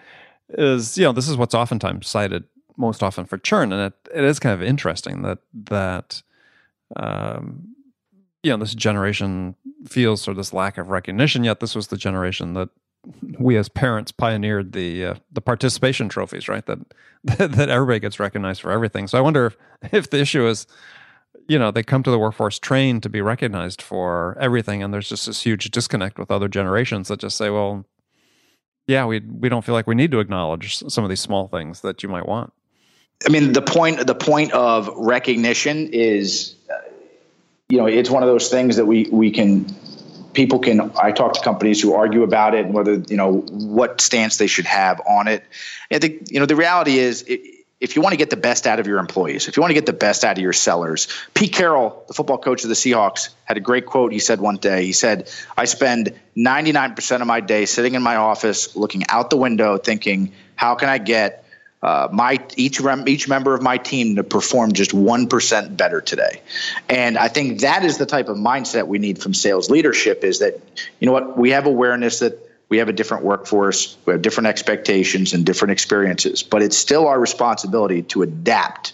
is 0.54 0.99
you 0.99 1.04
know 1.04 1.12
this 1.12 1.28
is 1.28 1.37
what's 1.37 1.54
oftentimes 1.54 2.09
cited 2.09 2.45
most 2.76 3.02
often 3.02 3.26
for 3.26 3.38
churn, 3.38 3.73
and 3.73 3.92
it, 3.92 4.11
it 4.14 4.25
is 4.25 4.38
kind 4.38 4.54
of 4.54 4.62
interesting 4.66 5.23
that 5.23 5.38
that 5.52 6.23
um, 6.97 7.75
you 8.42 8.50
know 8.50 8.57
this 8.57 8.75
generation 8.75 9.54
feels 9.87 10.23
sort 10.23 10.33
of 10.33 10.37
this 10.38 10.52
lack 10.52 10.78
of 10.78 10.88
recognition. 10.88 11.45
Yet 11.45 11.61
this 11.61 11.75
was 11.75 11.88
the 11.88 11.97
generation 11.97 12.54
that 12.54 12.71
we 13.38 13.57
as 13.57 13.69
parents 13.69 14.12
pioneered 14.12 14.73
the 14.73 15.04
uh, 15.04 15.14
the 15.33 15.40
participation 15.40 16.09
trophies, 16.09 16.49
right? 16.49 16.64
That 16.66 16.78
that 17.25 17.69
everybody 17.69 18.00
gets 18.00 18.19
recognized 18.19 18.62
for 18.62 18.71
everything. 18.71 19.07
So 19.07 19.19
I 19.19 19.21
wonder 19.21 19.47
if, 19.47 19.57
if 19.92 20.11
the 20.11 20.21
issue 20.21 20.47
is, 20.47 20.66
you 21.49 21.59
know, 21.59 21.71
they 21.71 21.83
come 21.83 22.02
to 22.02 22.11
the 22.11 22.19
workforce 22.19 22.59
trained 22.59 23.02
to 23.02 23.09
be 23.09 23.21
recognized 23.21 23.83
for 23.83 24.37
everything, 24.40 24.83
and 24.83 24.92
there's 24.92 25.09
just 25.09 25.26
this 25.26 25.42
huge 25.42 25.71
disconnect 25.71 26.19
with 26.19 26.30
other 26.30 26.49
generations 26.49 27.09
that 27.09 27.21
just 27.21 27.37
say, 27.37 27.50
well, 27.50 27.85
yeah, 28.90 29.06
we 29.06 29.20
we 29.20 29.49
don't 29.49 29.64
feel 29.64 29.75
like 29.75 29.87
we 29.87 29.94
need 29.94 30.11
to 30.11 30.20
acknowledge 30.20 30.78
some 30.78 31.04
of 31.04 31.11
these 31.11 31.20
small 31.20 31.47
things 31.47 31.80
that 31.82 32.02
you 32.02 32.09
might 32.09 32.26
want. 32.26 32.52
I 33.26 33.30
mean, 33.30 33.52
the 33.52 33.62
point 33.62 34.04
the 34.06 34.14
point 34.14 34.52
of 34.52 34.88
recognition 34.97 35.90
is, 35.92 36.56
uh, 36.68 36.75
you 37.68 37.78
know, 37.78 37.87
it's 37.87 38.11
one 38.11 38.23
of 38.23 38.28
those 38.28 38.49
things 38.49 38.76
that 38.76 38.87
we 38.87 39.09
we 39.11 39.30
can 39.30 39.66
people 40.32 40.61
can 40.61 40.92
i 41.02 41.11
talk 41.11 41.32
to 41.32 41.40
companies 41.40 41.80
who 41.80 41.92
argue 41.92 42.23
about 42.23 42.54
it 42.54 42.64
and 42.64 42.73
whether 42.73 42.94
you 43.09 43.16
know 43.16 43.38
what 43.50 44.00
stance 44.00 44.37
they 44.37 44.47
should 44.47 44.64
have 44.64 45.00
on 45.09 45.26
it 45.26 45.42
i 45.90 45.99
think 45.99 46.30
you 46.30 46.38
know 46.38 46.47
the 46.47 46.54
reality 46.54 46.99
is 46.99 47.25
if 47.80 47.96
you 47.96 48.02
want 48.02 48.12
to 48.12 48.16
get 48.16 48.30
the 48.30 48.37
best 48.37 48.66
out 48.66 48.78
of 48.78 48.87
your 48.87 48.99
employees 48.99 49.49
if 49.49 49.56
you 49.56 49.60
want 49.60 49.70
to 49.70 49.75
get 49.75 49.87
the 49.87 49.92
best 49.92 50.25
out 50.25 50.37
of 50.37 50.42
your 50.42 50.52
sellers 50.52 51.08
pete 51.34 51.52
carroll 51.52 52.04
the 52.08 52.14
football 52.14 52.38
coach 52.38 52.62
of 52.62 52.68
the 52.68 52.75
seahawks 52.75 53.30
had 53.44 53.56
a 53.56 53.60
great 53.60 53.87
quote 53.87 54.12
he 54.12 54.18
said 54.18 54.40
one 54.40 54.56
day 54.56 54.84
he 54.84 54.92
said 54.92 55.30
i 55.56 55.64
spend 55.64 56.14
99% 56.37 57.20
of 57.20 57.26
my 57.26 57.40
day 57.40 57.66
sitting 57.66 57.94
in 57.94 58.02
my 58.02 58.16
office 58.16 58.76
looking 58.76 59.04
out 59.08 59.30
the 59.30 59.37
window 59.37 59.78
thinking 59.78 60.32
how 60.56 60.75
can 60.75 60.88
i 60.88 60.99
get 60.99 61.44
uh, 61.82 62.08
my 62.12 62.38
each 62.56 62.78
rem, 62.78 63.08
each 63.08 63.26
member 63.26 63.54
of 63.54 63.62
my 63.62 63.78
team 63.78 64.16
to 64.16 64.22
perform 64.22 64.72
just 64.72 64.92
one 64.92 65.26
percent 65.26 65.78
better 65.78 66.02
today, 66.02 66.42
and 66.90 67.16
I 67.16 67.28
think 67.28 67.61
that 67.61 67.85
is 67.85 67.96
the 67.96 68.05
type 68.05 68.28
of 68.28 68.37
mindset 68.37 68.87
we 68.87 68.98
need 68.98 69.18
from 69.18 69.33
sales 69.33 69.70
leadership. 69.70 70.22
Is 70.22 70.40
that 70.40 70.61
you 71.00 71.07
know 71.07 71.12
what 71.12 71.38
we 71.38 71.52
have 71.52 71.64
awareness 71.64 72.18
that 72.18 72.49
we 72.70 72.78
have 72.78 72.88
a 72.88 72.92
different 72.92 73.24
workforce, 73.24 73.96
we 74.06 74.12
have 74.12 74.22
different 74.22 74.46
expectations 74.46 75.33
and 75.33 75.44
different 75.44 75.72
experiences, 75.72 76.42
but 76.42 76.62
it's 76.62 76.76
still 76.76 77.09
our 77.09 77.20
responsibility 77.20 78.02
to 78.02 78.22
adapt, 78.22 78.92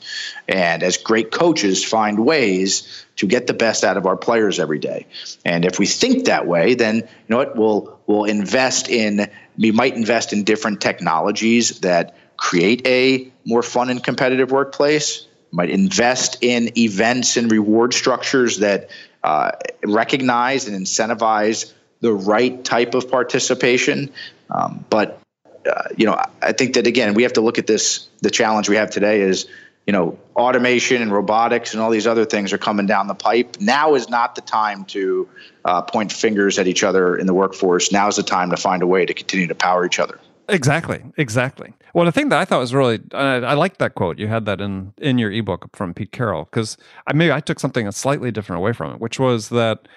and 0.49 0.83
as 0.83 0.97
great 0.97 1.31
coaches, 1.31 1.85
find 1.85 2.25
ways 2.25 3.05
to 3.17 3.27
get 3.27 3.47
the 3.47 3.55
best 3.55 3.85
out 3.85 3.97
of 3.97 4.07
our 4.07 4.17
players 4.17 4.59
every 4.59 4.79
day. 4.79 5.07
And 5.45 5.65
if 5.65 5.79
we 5.79 5.87
think 5.87 6.25
that 6.25 6.47
way, 6.47 6.75
then 6.75 6.97
you 6.97 7.05
know 7.29 7.37
what 7.37 7.57
we'll 7.57 8.01
we'll 8.07 8.25
invest 8.25 8.89
in. 8.89 9.31
We 9.59 9.73
might 9.73 9.95
invest 9.95 10.33
in 10.33 10.45
different 10.45 10.81
technologies 10.81 11.81
that 11.81 12.17
create 12.37 12.87
a 12.87 13.31
more 13.45 13.63
fun 13.63 13.91
and 13.91 14.03
competitive 14.03 14.51
workplace, 14.51 15.27
might 15.53 15.71
invest 15.71 16.39
in 16.43 16.77
events 16.79 17.37
and 17.37 17.51
reward 17.51 17.95
structures 17.95 18.59
that 18.59 18.91
uh, 19.23 19.53
recognize 19.85 20.69
and 20.69 20.77
incentivize 20.77 21.73
the 22.01 22.13
right 22.13 22.65
type 22.65 22.95
of 22.95 23.11
participation. 23.11 24.11
Um, 24.51 24.85
but 24.91 25.21
uh, 25.67 25.83
you 25.97 26.07
know, 26.07 26.21
I 26.43 26.53
think 26.53 26.75
that 26.75 26.87
again, 26.87 27.15
we 27.15 27.23
have 27.23 27.33
to 27.35 27.41
look 27.41 27.59
at 27.59 27.67
this. 27.67 28.09
The 28.23 28.31
challenge 28.31 28.69
we 28.69 28.77
have 28.77 28.91
today 28.91 29.21
is, 29.21 29.47
you 29.87 29.93
know, 29.93 30.19
automation 30.35 31.03
and 31.03 31.13
robotics 31.13 31.73
and 31.73 31.83
all 31.83 31.91
these 31.91 32.07
other 32.07 32.25
things 32.25 32.53
are 32.53 32.59
coming 32.59 32.87
down 32.87 33.07
the 33.07 33.15
pipe. 33.15 33.57
Now 33.61 33.95
is 33.95 34.09
not 34.09 34.35
the 34.35 34.41
time 34.41 34.85
to 34.87 35.29
uh, 35.65 35.83
point 35.83 36.13
fingers 36.13 36.59
at 36.59 36.67
each 36.67 36.85
other 36.85 37.17
in 37.17 37.27
the 37.27 37.35
workforce. 37.35 37.93
Now 37.93 38.09
is 38.09 38.17
the 38.17 38.23
time 38.23 38.51
to 38.51 38.57
find 38.57 38.83
a 38.83 38.87
way 38.87 39.07
to 39.07 39.15
continue 39.15 39.47
to 39.47 39.55
power 39.55 39.85
each 39.85 39.99
other. 39.99 40.19
Exactly, 40.49 41.03
exactly. 41.17 41.73
Well, 41.93 42.05
the 42.05 42.13
thing 42.13 42.29
that 42.29 42.39
I 42.39 42.45
thought 42.45 42.61
was 42.61 42.73
really, 42.75 43.01
I, 43.13 43.37
I 43.37 43.55
liked 43.55 43.79
that 43.79 43.95
quote. 43.95 44.19
You 44.19 44.29
had 44.29 44.45
that 44.47 44.61
in 44.61 44.93
in 44.99 45.19
your 45.19 45.33
ebook 45.33 45.75
from 45.75 45.93
Pete 45.93 46.13
Carroll 46.13 46.45
because 46.45 46.77
I 47.07 47.15
maybe 47.15 47.33
I 47.33 47.41
took 47.41 47.59
something 47.59 47.91
slightly 47.91 48.31
different 48.31 48.59
away 48.59 48.73
from 48.73 48.93
it, 48.93 49.01
which 49.01 49.19
was 49.19 49.49
that 49.49 49.89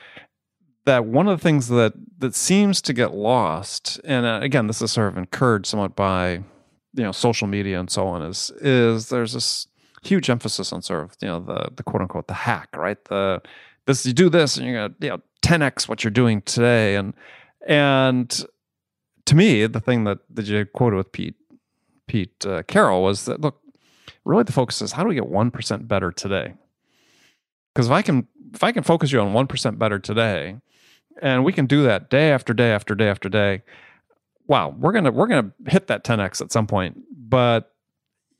that 0.86 1.06
one 1.06 1.28
of 1.28 1.38
the 1.38 1.44
things 1.44 1.68
that 1.68 1.94
that 2.20 2.36
seems 2.36 2.82
to 2.84 2.94
get 2.94 3.14
lost, 3.14 4.00
and 4.04 4.26
uh, 4.26 4.40
again, 4.42 4.68
this 4.68 4.82
is 4.82 4.92
sort 4.92 5.08
of 5.10 5.18
encouraged 5.18 5.68
somewhat 5.68 5.96
by 5.96 6.44
you 6.94 7.04
know 7.04 7.12
social 7.12 7.48
media 7.48 7.80
and 7.80 7.90
so 7.90 8.08
on, 8.08 8.22
is 8.22 8.52
is 8.62 9.10
there's 9.10 9.34
this 9.34 9.68
huge 10.04 10.30
emphasis 10.30 10.72
on 10.72 10.82
sort 10.82 11.04
of 11.04 11.16
you 11.22 11.28
know 11.28 11.40
the 11.40 11.70
the 11.76 11.84
quote 11.84 12.02
unquote 12.02 12.28
the 12.28 12.34
hack, 12.34 12.70
right? 12.76 13.04
The 13.06 13.42
this 13.86 14.06
you 14.06 14.14
do 14.14 14.30
this 14.30 14.58
and 14.58 14.66
you're 14.66 14.76
gonna 14.76 14.96
you 15.00 15.10
know 15.10 15.22
10x 15.42 15.88
what 15.88 16.04
you're 16.04 16.12
doing 16.12 16.42
today, 16.42 16.96
and 16.96 17.14
and 17.68 18.46
to 19.26 19.36
me, 19.36 19.68
the 19.68 19.80
thing 19.80 20.06
that, 20.06 20.18
that 20.32 20.46
you 20.48 20.66
quoted 20.66 20.96
with 20.96 21.12
Pete 21.12 21.36
Pete 22.08 22.46
uh, 22.46 22.64
Carroll 22.64 23.04
was 23.04 23.26
that 23.26 23.42
look, 23.42 23.62
really 24.26 24.44
the 24.44 24.52
focus 24.52 24.82
is 24.82 24.94
how 24.94 25.04
do 25.04 25.10
we 25.10 25.16
get 25.16 25.28
one 25.28 25.52
percent 25.52 25.88
better 25.88 26.12
today? 26.12 26.56
Because 27.74 27.88
if 27.88 27.92
I 27.92 28.02
can 28.02 28.28
if 28.54 28.64
I 28.64 28.72
can 28.72 28.84
focus 28.84 29.12
you 29.12 29.20
on 29.20 29.34
one 29.34 29.46
percent 29.46 29.78
better 29.78 30.00
today, 30.00 30.58
and 31.22 31.44
we 31.44 31.54
can 31.54 31.66
do 31.66 31.84
that 31.84 32.10
day 32.10 32.32
after 32.32 32.54
day 32.54 32.72
after 32.72 32.96
day 32.96 33.10
after 33.10 33.30
day, 33.30 33.64
wow, 34.48 34.76
we're 34.78 34.92
gonna 34.92 35.12
we're 35.12 35.28
gonna 35.28 35.52
hit 35.68 35.88
that 35.88 36.04
10x 36.04 36.42
at 36.42 36.52
some 36.52 36.68
point. 36.68 36.98
But 37.12 37.74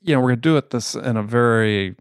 you 0.02 0.14
know, 0.14 0.20
we're 0.20 0.30
gonna 0.30 0.40
do 0.40 0.56
it 0.56 0.70
this 0.70 0.94
in 0.94 1.16
a 1.16 1.22
very 1.22 1.96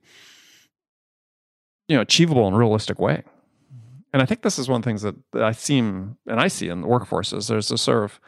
you 1.88 1.96
know 1.96 2.02
achievable 2.02 2.48
and 2.48 2.58
realistic 2.58 3.00
way. 3.00 3.24
Mm-hmm. 3.24 4.02
And 4.14 4.22
I 4.22 4.26
think 4.26 4.42
this 4.42 4.60
is 4.60 4.68
one 4.68 4.78
of 4.78 4.84
the 4.84 4.90
things 4.90 5.02
that 5.02 5.16
I 5.36 5.52
seem 5.52 6.18
and 6.28 6.40
I 6.40 6.48
see 6.48 6.70
in 6.70 6.82
the 6.82 6.88
workforces. 6.88 7.48
There's 7.48 7.72
a 7.72 7.78
sort 7.78 8.04
of 8.04 8.20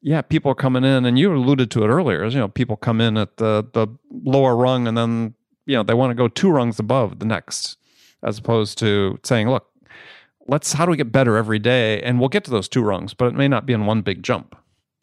yeah, 0.00 0.22
people 0.22 0.52
are 0.52 0.56
coming 0.56 0.84
in, 0.84 1.04
and 1.04 1.18
you 1.18 1.34
alluded 1.34 1.70
to 1.72 1.84
it 1.84 1.88
earlier. 1.88 2.24
You 2.26 2.38
know, 2.38 2.48
people 2.48 2.76
come 2.76 3.00
in 3.00 3.16
at 3.16 3.36
the 3.38 3.66
the 3.72 3.88
lower 4.10 4.54
rung, 4.56 4.86
and 4.86 4.96
then 4.96 5.34
you 5.66 5.76
know 5.76 5.82
they 5.82 5.94
want 5.94 6.10
to 6.10 6.14
go 6.14 6.28
two 6.28 6.50
rungs 6.50 6.78
above 6.78 7.18
the 7.18 7.26
next, 7.26 7.76
as 8.22 8.38
opposed 8.38 8.78
to 8.78 9.18
saying, 9.24 9.50
"Look, 9.50 9.66
let's 10.48 10.72
how 10.72 10.84
do 10.84 10.90
we 10.90 10.96
get 10.96 11.12
better 11.12 11.36
every 11.36 11.58
day?" 11.58 12.02
And 12.02 12.18
we'll 12.18 12.28
get 12.28 12.44
to 12.44 12.50
those 12.50 12.68
two 12.68 12.82
rungs, 12.82 13.14
but 13.14 13.26
it 13.26 13.34
may 13.34 13.48
not 13.48 13.66
be 13.66 13.72
in 13.72 13.86
one 13.86 14.02
big 14.02 14.22
jump. 14.22 14.56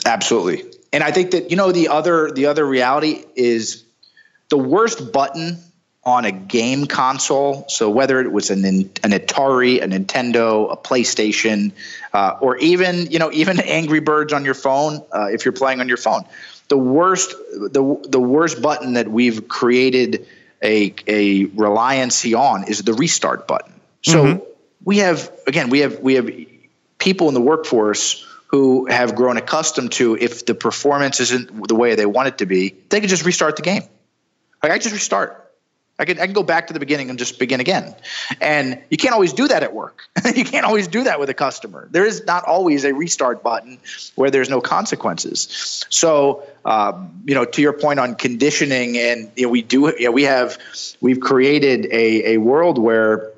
Absolutely, 0.05 0.63
and 0.91 1.03
I 1.03 1.11
think 1.11 1.31
that 1.31 1.49
you 1.49 1.57
know 1.57 1.71
the 1.71 1.87
other 1.87 2.31
the 2.31 2.47
other 2.47 2.65
reality 2.65 3.23
is 3.35 3.83
the 4.49 4.57
worst 4.57 5.11
button 5.11 5.57
on 6.05 6.23
a 6.23 6.31
game 6.31 6.85
console. 6.85 7.65
So 7.67 7.89
whether 7.89 8.21
it 8.21 8.31
was 8.31 8.49
an 8.49 8.63
an 8.65 9.11
Atari, 9.11 9.81
a 9.81 9.87
Nintendo, 9.87 10.71
a 10.71 10.77
PlayStation, 10.77 11.71
uh, 12.13 12.37
or 12.39 12.57
even 12.57 13.11
you 13.11 13.19
know 13.19 13.31
even 13.31 13.59
Angry 13.65 13.99
Birds 13.99 14.31
on 14.33 14.45
your 14.45 14.53
phone, 14.53 15.03
uh, 15.11 15.27
if 15.31 15.45
you're 15.45 15.51
playing 15.51 15.79
on 15.79 15.87
your 15.87 15.97
phone, 15.97 16.23
the 16.67 16.77
worst 16.77 17.31
the 17.53 18.05
the 18.07 18.19
worst 18.19 18.61
button 18.61 18.93
that 18.93 19.09
we've 19.09 19.47
created 19.47 20.27
a 20.63 20.93
a 21.07 21.47
reliancy 21.47 22.37
on 22.37 22.67
is 22.67 22.83
the 22.83 22.93
restart 22.93 23.47
button. 23.47 23.73
So 24.03 24.23
mm-hmm. 24.23 24.43
We 24.85 24.99
have 24.99 25.29
again 25.47 25.69
we 25.69 25.79
have 25.79 25.99
we 25.99 26.13
have 26.13 26.29
people 26.97 27.27
in 27.27 27.33
the 27.33 27.41
workforce 27.41 28.25
who 28.47 28.85
have 28.85 29.15
grown 29.15 29.35
accustomed 29.35 29.91
to 29.91 30.15
if 30.15 30.45
the 30.45 30.55
performance 30.55 31.19
isn't 31.19 31.67
the 31.67 31.75
way 31.75 31.95
they 31.95 32.05
want 32.05 32.27
it 32.27 32.37
to 32.37 32.45
be, 32.45 32.73
they 32.89 33.01
can 33.01 33.09
just 33.09 33.25
restart 33.25 33.57
the 33.57 33.61
game. 33.61 33.83
Like 34.63 34.71
I 34.71 34.77
just 34.77 34.93
restart 34.93 35.45
I 35.97 36.03
can, 36.03 36.19
I 36.19 36.25
can 36.25 36.33
go 36.33 36.43
back 36.43 36.67
to 36.67 36.73
the 36.73 36.79
beginning 36.79 37.09
and 37.09 37.17
just 37.17 37.39
begin 37.39 37.61
again. 37.61 37.95
And 38.41 38.81
you 38.89 38.97
can't 38.97 39.13
always 39.13 39.31
do 39.31 39.47
that 39.47 39.63
at 39.63 39.73
work. 39.73 40.09
you 40.35 40.43
can't 40.43 40.65
always 40.65 40.89
do 40.89 41.03
that 41.03 41.21
with 41.21 41.29
a 41.29 41.33
customer. 41.33 41.87
There 41.91 42.05
is 42.05 42.25
not 42.25 42.43
always 42.43 42.83
a 42.83 42.93
restart 42.93 43.41
button 43.41 43.79
where 44.15 44.29
there's 44.29 44.49
no 44.49 44.59
consequences. 44.59 45.85
So, 45.89 46.45
um, 46.65 47.23
you 47.25 47.33
know, 47.33 47.45
to 47.45 47.61
your 47.61 47.71
point 47.71 47.99
on 47.99 48.15
conditioning, 48.15 48.97
and 48.97 49.31
you 49.37 49.43
know, 49.43 49.49
we 49.49 49.61
do, 49.61 49.93
you 49.97 50.05
know, 50.05 50.11
we 50.11 50.23
have, 50.23 50.57
we've 50.99 51.21
created 51.21 51.85
a, 51.85 52.33
a 52.33 52.37
world 52.39 52.77
where, 52.77 53.31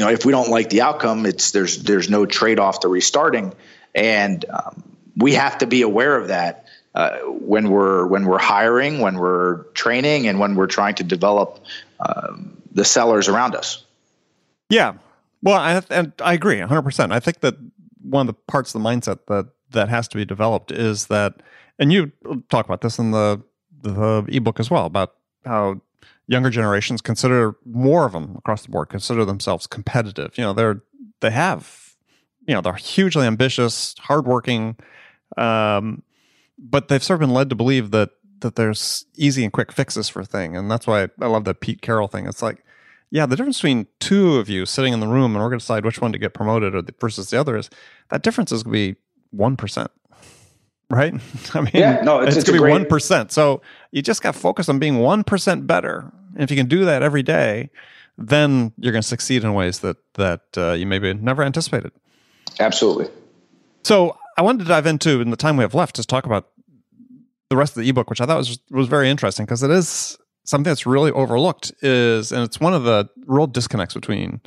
you 0.00 0.06
know, 0.06 0.12
if 0.12 0.24
we 0.24 0.32
don't 0.32 0.48
like 0.48 0.70
the 0.70 0.80
outcome, 0.80 1.26
it's 1.26 1.50
there's 1.50 1.82
there's 1.82 2.08
no 2.08 2.24
trade 2.24 2.58
off 2.58 2.80
to 2.80 2.88
restarting, 2.88 3.52
and 3.94 4.46
um, 4.48 4.82
we 5.14 5.34
have 5.34 5.58
to 5.58 5.66
be 5.66 5.82
aware 5.82 6.16
of 6.16 6.28
that 6.28 6.64
uh, 6.94 7.18
when 7.24 7.68
we're 7.68 8.06
when 8.06 8.24
we're 8.24 8.38
hiring, 8.38 9.00
when 9.00 9.18
we're 9.18 9.64
training, 9.74 10.26
and 10.26 10.38
when 10.40 10.54
we're 10.54 10.68
trying 10.68 10.94
to 10.94 11.04
develop 11.04 11.62
um, 12.00 12.56
the 12.72 12.82
sellers 12.82 13.28
around 13.28 13.54
us. 13.54 13.84
Yeah, 14.70 14.94
well, 15.42 15.58
I, 15.60 15.82
and 15.90 16.14
I 16.22 16.32
agree 16.32 16.60
100. 16.60 16.80
percent 16.80 17.12
I 17.12 17.20
think 17.20 17.40
that 17.40 17.56
one 18.00 18.26
of 18.26 18.34
the 18.34 18.40
parts 18.50 18.74
of 18.74 18.82
the 18.82 18.88
mindset 18.88 19.18
that 19.26 19.48
that 19.72 19.90
has 19.90 20.08
to 20.08 20.16
be 20.16 20.24
developed 20.24 20.72
is 20.72 21.08
that, 21.08 21.42
and 21.78 21.92
you 21.92 22.10
talk 22.48 22.64
about 22.64 22.80
this 22.80 22.98
in 22.98 23.10
the 23.10 23.42
the 23.82 24.24
ebook 24.28 24.60
as 24.60 24.70
well 24.70 24.86
about 24.86 25.12
how 25.44 25.82
younger 26.30 26.48
generations 26.48 27.02
consider 27.02 27.56
more 27.66 28.06
of 28.06 28.12
them 28.12 28.36
across 28.38 28.62
the 28.62 28.70
board 28.70 28.88
consider 28.88 29.24
themselves 29.24 29.66
competitive. 29.66 30.38
You 30.38 30.44
know, 30.44 30.52
they're 30.52 30.82
they 31.20 31.32
have, 31.32 31.96
you 32.46 32.54
know, 32.54 32.60
they're 32.60 32.74
hugely 32.74 33.26
ambitious, 33.26 33.94
hardworking. 33.98 34.76
Um, 35.36 36.02
but 36.56 36.88
they've 36.88 37.02
sort 37.02 37.16
of 37.16 37.20
been 37.20 37.34
led 37.34 37.50
to 37.50 37.56
believe 37.56 37.90
that 37.90 38.10
that 38.40 38.54
there's 38.54 39.04
easy 39.16 39.42
and 39.42 39.52
quick 39.52 39.72
fixes 39.72 40.08
for 40.08 40.20
a 40.20 40.24
thing, 40.24 40.56
and 40.56 40.70
that's 40.70 40.86
why 40.86 41.08
I 41.20 41.26
love 41.26 41.44
the 41.44 41.52
Pete 41.52 41.82
Carroll 41.82 42.08
thing. 42.08 42.26
It's 42.26 42.42
like, 42.42 42.64
yeah, 43.10 43.26
the 43.26 43.34
difference 43.36 43.58
between 43.58 43.88
two 43.98 44.36
of 44.36 44.48
you 44.48 44.64
sitting 44.66 44.92
in 44.92 45.00
the 45.00 45.08
room 45.08 45.34
and 45.34 45.42
we're 45.42 45.50
going 45.50 45.58
to 45.58 45.64
decide 45.64 45.84
which 45.84 46.00
one 46.00 46.12
to 46.12 46.18
get 46.18 46.32
promoted 46.32 46.74
or 46.74 46.80
the, 46.80 46.94
versus 47.00 47.30
the 47.30 47.40
other 47.40 47.56
is 47.56 47.68
that 48.10 48.22
difference 48.22 48.52
is 48.52 48.62
going 48.62 48.72
to 48.72 48.94
be 48.94 49.00
one 49.30 49.56
percent, 49.56 49.90
right? 50.90 51.12
I 51.54 51.60
mean, 51.60 51.72
yeah, 51.74 52.02
no, 52.02 52.20
it's, 52.20 52.28
it's, 52.28 52.36
it's 52.38 52.50
going 52.50 52.60
to 52.60 52.64
be 52.64 52.70
one 52.70 52.86
percent. 52.86 53.32
So 53.32 53.62
you 53.90 54.00
just 54.00 54.22
got 54.22 54.34
to 54.34 54.40
focus 54.40 54.68
on 54.68 54.78
being 54.78 54.98
one 54.98 55.24
percent 55.24 55.66
better. 55.66 56.12
And 56.34 56.42
if 56.42 56.50
you 56.50 56.56
can 56.56 56.66
do 56.66 56.84
that 56.84 57.02
every 57.02 57.22
day, 57.22 57.70
then 58.18 58.72
you're 58.78 58.92
going 58.92 59.02
to 59.02 59.08
succeed 59.08 59.44
in 59.44 59.54
ways 59.54 59.80
that 59.80 59.96
that 60.14 60.42
uh, 60.56 60.72
you 60.72 60.86
maybe 60.86 61.12
never 61.14 61.42
anticipated. 61.42 61.92
Absolutely. 62.58 63.08
So 63.82 64.16
I 64.36 64.42
wanted 64.42 64.64
to 64.64 64.68
dive 64.68 64.86
into 64.86 65.20
in 65.20 65.30
the 65.30 65.36
time 65.36 65.56
we 65.56 65.64
have 65.64 65.74
left, 65.74 65.96
just 65.96 66.08
talk 66.08 66.26
about 66.26 66.48
the 67.48 67.56
rest 67.56 67.76
of 67.76 67.82
the 67.82 67.88
ebook, 67.88 68.10
which 68.10 68.20
I 68.20 68.26
thought 68.26 68.38
was 68.38 68.58
was 68.70 68.88
very 68.88 69.08
interesting 69.08 69.46
because 69.46 69.62
it 69.62 69.70
is 69.70 70.18
something 70.44 70.70
that's 70.70 70.86
really 70.86 71.10
overlooked. 71.10 71.72
Is 71.82 72.32
and 72.32 72.42
it's 72.42 72.60
one 72.60 72.74
of 72.74 72.84
the 72.84 73.08
real 73.26 73.46
disconnects 73.46 73.94
between 73.94 74.40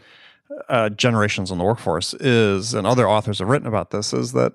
uh, 0.69 0.89
generations 0.89 1.51
in 1.51 1.57
the 1.57 1.63
workforce. 1.63 2.13
Is 2.15 2.73
and 2.73 2.85
other 2.85 3.09
authors 3.09 3.39
have 3.39 3.49
written 3.49 3.67
about 3.67 3.91
this. 3.91 4.13
Is 4.13 4.33
that 4.33 4.53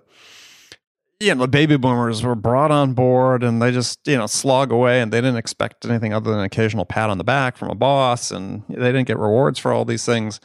you 1.21 1.35
know, 1.35 1.43
the 1.43 1.49
baby 1.49 1.77
boomers 1.77 2.23
were 2.23 2.37
brought 2.37 2.71
on 2.71 2.95
board 2.95 3.43
and 3.43 3.61
they 3.61 3.73
just, 3.73 3.99
you 4.07 4.17
know, 4.17 4.27
slog 4.27 4.71
away 4.71 5.01
and 5.01 5.13
they 5.13 5.19
didn't 5.19 5.37
expect 5.37 5.85
anything 5.85 6.13
other 6.13 6.31
than 6.31 6.39
an 6.39 6.45
occasional 6.45 6.85
pat 6.85 7.11
on 7.11 7.19
the 7.19 7.25
back 7.25 7.57
from 7.57 7.71
a 7.71 7.75
boss 7.75 8.31
and 8.31 8.63
they 8.69 8.93
didn't 8.93 9.09
get 9.09 9.19
rewards 9.19 9.59
for 9.59 9.73
all 9.73 9.85
these 9.85 10.05
things. 10.05 10.41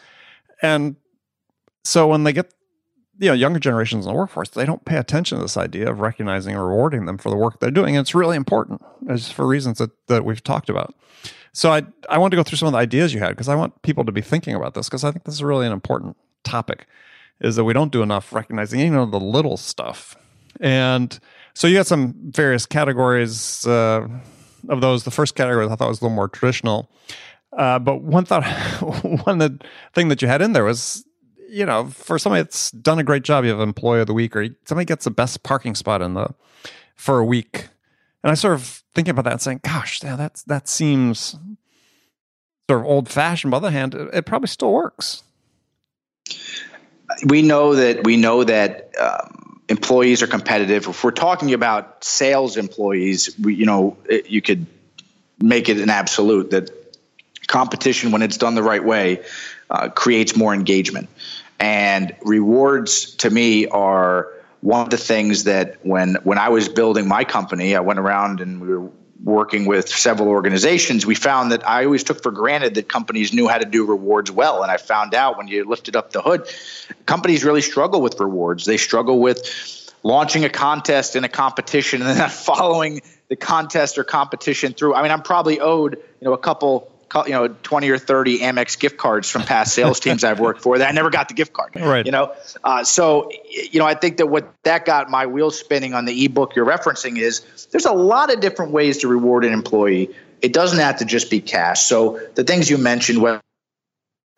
And 0.63 0.95
so 1.83 2.07
when 2.07 2.23
they 2.23 2.33
get 2.33 2.53
you 3.19 3.27
know 3.27 3.33
younger 3.33 3.59
generations 3.59 4.05
in 4.05 4.11
the 4.11 4.17
workforce 4.17 4.49
they 4.49 4.65
don't 4.65 4.85
pay 4.85 4.97
attention 4.97 5.37
to 5.37 5.43
this 5.43 5.55
idea 5.55 5.87
of 5.87 5.99
recognizing 5.99 6.55
and 6.55 6.63
rewarding 6.63 7.05
them 7.05 7.19
for 7.19 7.29
the 7.29 7.35
work 7.35 7.59
they're 7.59 7.69
doing. 7.69 7.95
And 7.95 8.03
it's 8.03 8.15
really 8.15 8.35
important 8.35 8.81
as 9.07 9.31
for 9.31 9.47
reasons 9.47 9.77
that, 9.77 9.91
that 10.07 10.25
we've 10.25 10.43
talked 10.43 10.69
about. 10.69 10.95
So 11.51 11.71
i 11.71 11.83
i 12.09 12.17
want 12.17 12.31
to 12.31 12.37
go 12.37 12.43
through 12.43 12.57
some 12.57 12.67
of 12.67 12.71
the 12.71 12.79
ideas 12.79 13.13
you 13.13 13.19
had 13.19 13.29
because 13.29 13.47
i 13.47 13.55
want 13.55 13.79
people 13.83 14.03
to 14.05 14.11
be 14.11 14.21
thinking 14.21 14.55
about 14.55 14.73
this 14.73 14.89
because 14.89 15.03
i 15.03 15.11
think 15.11 15.25
this 15.25 15.35
is 15.35 15.43
really 15.43 15.67
an 15.67 15.71
important 15.71 16.17
topic 16.43 16.87
is 17.39 17.55
that 17.55 17.63
we 17.63 17.73
don't 17.73 17.91
do 17.91 18.01
enough 18.01 18.33
recognizing 18.33 18.79
you 18.79 18.89
know 18.89 19.05
the 19.05 19.19
little 19.19 19.55
stuff 19.55 20.15
and 20.59 21.19
so 21.53 21.67
you 21.67 21.77
had 21.77 21.87
some 21.87 22.15
various 22.31 22.65
categories 22.65 23.65
uh, 23.67 24.07
of 24.69 24.81
those 24.81 25.03
the 25.03 25.11
first 25.11 25.35
category 25.35 25.65
i 25.65 25.75
thought 25.75 25.87
was 25.87 26.01
a 26.01 26.03
little 26.03 26.15
more 26.15 26.27
traditional 26.27 26.89
uh, 27.57 27.77
but 27.79 28.01
one 28.01 28.25
thought 28.25 28.43
one 29.25 29.37
the 29.37 29.59
thing 29.93 30.07
that 30.07 30.21
you 30.21 30.27
had 30.27 30.41
in 30.41 30.53
there 30.53 30.63
was 30.63 31.05
you 31.53 31.67
know, 31.67 31.85
for 31.85 32.17
somebody 32.17 32.41
that's 32.41 32.71
done 32.71 32.97
a 32.97 33.03
great 33.03 33.21
job, 33.21 33.43
you 33.43 33.51
have 33.51 33.59
employee 33.59 34.01
of 34.01 34.07
the 34.07 34.13
week, 34.13 34.35
or 34.35 34.47
somebody 34.65 34.85
gets 34.85 35.05
the 35.05 35.11
best 35.11 35.43
parking 35.43 35.75
spot 35.75 36.01
in 36.01 36.15
the 36.15 36.33
for 36.95 37.19
a 37.19 37.25
week. 37.25 37.69
And 38.23 38.31
I 38.31 38.33
sort 38.33 38.55
of 38.55 38.81
thinking 38.95 39.11
about 39.11 39.25
that 39.25 39.39
saying, 39.39 39.61
gosh, 39.63 40.03
yeah, 40.03 40.15
that's 40.15 40.41
that 40.43 40.67
seems 40.67 41.35
sort 42.67 42.81
of 42.81 42.87
old 42.87 43.07
fashioned. 43.07 43.53
On 43.53 43.61
the 43.61 43.67
other 43.67 43.73
hand, 43.73 43.93
it, 43.93 44.09
it, 44.13 44.25
probably 44.25 44.47
still 44.47 44.73
works. 44.73 45.21
We 47.27 47.43
know 47.43 47.75
that 47.75 48.03
we 48.03 48.17
know 48.17 48.43
that 48.43 48.91
um, 48.99 49.42
employees 49.73 50.21
are 50.21 50.27
competitive. 50.27 50.87
If 50.87 51.03
we're 51.03 51.19
talking 51.29 51.53
about 51.53 52.03
sales 52.03 52.57
employees, 52.57 53.35
we, 53.39 53.55
you 53.55 53.65
know, 53.65 53.97
it, 54.07 54.29
you 54.29 54.41
could 54.41 54.67
make 55.39 55.67
it 55.67 55.77
an 55.79 55.89
absolute 55.89 56.51
that 56.51 56.69
competition, 57.47 58.11
when 58.11 58.21
it's 58.21 58.37
done 58.37 58.55
the 58.55 58.63
right 58.63 58.83
way, 58.83 59.23
uh, 59.69 59.89
creates 59.89 60.35
more 60.35 60.53
engagement. 60.53 61.09
And 61.59 62.15
rewards 62.21 63.15
to 63.15 63.29
me 63.29 63.67
are 63.67 64.27
one 64.61 64.81
of 64.81 64.89
the 64.89 64.97
things 64.97 65.43
that 65.43 65.65
when 65.83 66.15
when 66.23 66.37
I 66.37 66.49
was 66.49 66.69
building 66.69 67.07
my 67.07 67.23
company, 67.25 67.75
I 67.75 67.81
went 67.81 67.99
around 67.99 68.41
and 68.41 68.61
we 68.61 68.67
were 68.67 68.89
working 69.23 69.65
with 69.65 69.87
several 69.87 70.27
organizations, 70.27 71.05
we 71.05 71.15
found 71.15 71.51
that 71.51 71.67
I 71.67 71.85
always 71.85 72.03
took 72.03 72.21
for 72.21 72.31
granted 72.31 72.75
that 72.75 72.89
companies 72.89 73.33
knew 73.33 73.47
how 73.47 73.57
to 73.57 73.65
do 73.65 73.85
rewards 73.85 74.29
well. 74.29 74.61
And 74.61 74.71
I 74.71 74.77
found 74.77 75.15
out 75.15 75.37
when 75.37 75.47
you 75.47 75.63
lifted 75.63 75.95
up 75.95 76.11
the 76.11 76.21
hood, 76.21 76.47
companies 77.05 77.43
really 77.43 77.61
struggle 77.61 78.01
with 78.01 78.19
rewards. 78.19 78.65
They 78.65 78.77
struggle 78.77 79.19
with 79.19 79.91
launching 80.03 80.43
a 80.43 80.49
contest 80.49 81.15
in 81.15 81.23
a 81.23 81.29
competition 81.29 82.01
and 82.01 82.19
then 82.19 82.29
following 82.29 83.01
the 83.29 83.35
contest 83.37 83.97
or 83.97 84.03
competition 84.03 84.73
through. 84.73 84.93
I 84.93 85.01
mean, 85.01 85.11
I'm 85.11 85.21
probably 85.21 85.59
owed, 85.59 85.95
you 85.95 86.25
know, 86.25 86.33
a 86.33 86.37
couple 86.37 86.91
you 87.25 87.31
know 87.31 87.47
20 87.47 87.89
or 87.89 87.97
30 87.97 88.39
Amex 88.39 88.79
gift 88.79 88.97
cards 88.97 89.29
from 89.29 89.43
past 89.43 89.73
sales 89.73 89.99
teams 89.99 90.23
I've 90.23 90.39
worked 90.39 90.61
for 90.61 90.77
that 90.77 90.87
I 90.87 90.91
never 90.91 91.09
got 91.09 91.27
the 91.27 91.33
gift 91.33 91.53
card. 91.53 91.75
Right. 91.75 92.05
You 92.05 92.11
know, 92.11 92.33
uh, 92.63 92.83
so 92.83 93.29
you 93.49 93.79
know 93.79 93.85
I 93.85 93.93
think 93.93 94.17
that 94.17 94.27
what 94.27 94.53
that 94.63 94.85
got 94.85 95.09
my 95.09 95.25
wheels 95.25 95.57
spinning 95.57 95.93
on 95.93 96.05
the 96.05 96.25
ebook 96.25 96.55
you're 96.55 96.65
referencing 96.65 97.17
is 97.17 97.67
there's 97.71 97.85
a 97.85 97.93
lot 97.93 98.33
of 98.33 98.39
different 98.39 98.71
ways 98.71 98.97
to 98.99 99.07
reward 99.07 99.45
an 99.45 99.53
employee. 99.53 100.09
It 100.41 100.53
doesn't 100.53 100.79
have 100.79 100.97
to 100.97 101.05
just 101.05 101.29
be 101.29 101.39
cash. 101.39 101.85
So 101.85 102.19
the 102.35 102.43
things 102.43 102.69
you 102.69 102.77
mentioned, 102.77 103.21
whether 103.21 103.41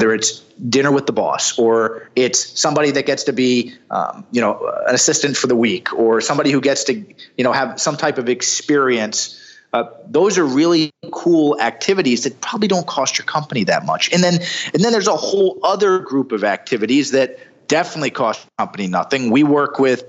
it's 0.02 0.40
dinner 0.70 0.92
with 0.92 1.06
the 1.06 1.14
boss 1.14 1.58
or 1.58 2.10
it's 2.16 2.60
somebody 2.60 2.92
that 2.92 3.06
gets 3.06 3.24
to 3.24 3.34
be 3.34 3.74
um, 3.90 4.26
you 4.32 4.42
know 4.42 4.72
an 4.88 4.96
assistant 4.96 5.38
for 5.38 5.48
the 5.48 5.56
week 5.56 5.94
or 5.94 6.22
somebody 6.22 6.52
who 6.52 6.62
gets 6.62 6.84
to 6.86 6.94
you 7.38 7.44
know 7.44 7.52
have 7.52 7.80
some 7.80 7.98
type 7.98 8.18
of 8.18 8.30
experience 8.30 9.42
uh, 9.76 9.90
those 10.08 10.38
are 10.38 10.46
really 10.46 10.90
cool 11.12 11.60
activities 11.60 12.24
that 12.24 12.40
probably 12.40 12.70
don't 12.70 12.88
cost 12.88 13.18
your 13.18 13.26
company 13.26 13.66
that 13.66 13.86
much. 13.86 14.10
And 14.14 14.24
then 14.24 14.36
and 14.74 14.82
then 14.82 14.94
there's 14.94 15.10
a 15.10 15.16
whole 15.18 15.60
other 15.64 16.00
group 16.00 16.32
of 16.32 16.46
activities 16.46 17.12
that 17.12 17.38
definitely 17.68 18.12
cost 18.12 18.42
your 18.42 18.66
company 18.66 18.88
nothing. 18.88 19.32
We 19.32 19.44
work 19.44 19.78
with 19.78 20.04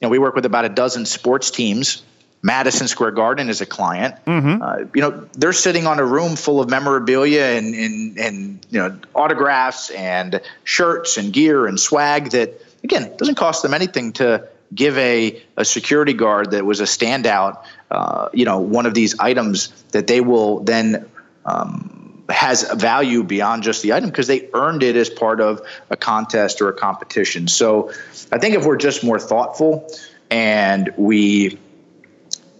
you 0.00 0.06
know 0.06 0.08
we 0.08 0.18
work 0.18 0.34
with 0.34 0.46
about 0.46 0.64
a 0.64 0.70
dozen 0.70 1.04
sports 1.04 1.50
teams. 1.50 2.02
Madison 2.42 2.88
Square 2.88 3.12
Garden 3.12 3.50
is 3.50 3.60
a 3.60 3.66
client. 3.66 4.14
Mm-hmm. 4.24 4.62
Uh, 4.62 4.76
you 4.94 5.02
know, 5.02 5.28
they're 5.32 5.52
sitting 5.52 5.86
on 5.86 5.98
a 5.98 6.04
room 6.04 6.36
full 6.36 6.60
of 6.60 6.70
memorabilia 6.70 7.42
and, 7.42 7.74
and 7.74 8.18
and 8.18 8.66
you 8.70 8.78
know 8.78 8.98
autographs 9.14 9.90
and 9.90 10.40
shirts 10.64 11.18
and 11.18 11.34
gear 11.34 11.66
and 11.66 11.78
swag 11.78 12.30
that 12.30 12.64
again 12.82 13.14
doesn't 13.18 13.34
cost 13.34 13.62
them 13.62 13.74
anything 13.74 14.12
to 14.12 14.48
give 14.74 14.96
a, 14.98 15.42
a 15.56 15.64
security 15.64 16.12
guard 16.12 16.50
that 16.50 16.64
was 16.64 16.80
a 16.80 16.84
standout, 16.84 17.64
uh, 17.90 18.28
you 18.32 18.44
know, 18.44 18.58
one 18.58 18.86
of 18.86 18.94
these 18.94 19.18
items 19.18 19.68
that 19.92 20.06
they 20.06 20.20
will 20.20 20.60
then 20.60 21.08
um, 21.44 22.24
has 22.28 22.70
value 22.72 23.22
beyond 23.22 23.62
just 23.62 23.82
the 23.82 23.92
item 23.92 24.10
because 24.10 24.26
they 24.26 24.48
earned 24.54 24.82
it 24.82 24.96
as 24.96 25.08
part 25.08 25.40
of 25.40 25.60
a 25.90 25.96
contest 25.96 26.60
or 26.60 26.68
a 26.68 26.72
competition. 26.72 27.48
So 27.48 27.92
I 28.32 28.38
think 28.38 28.56
if 28.56 28.64
we're 28.64 28.76
just 28.76 29.04
more 29.04 29.20
thoughtful 29.20 29.88
and 30.30 30.92
we 30.96 31.58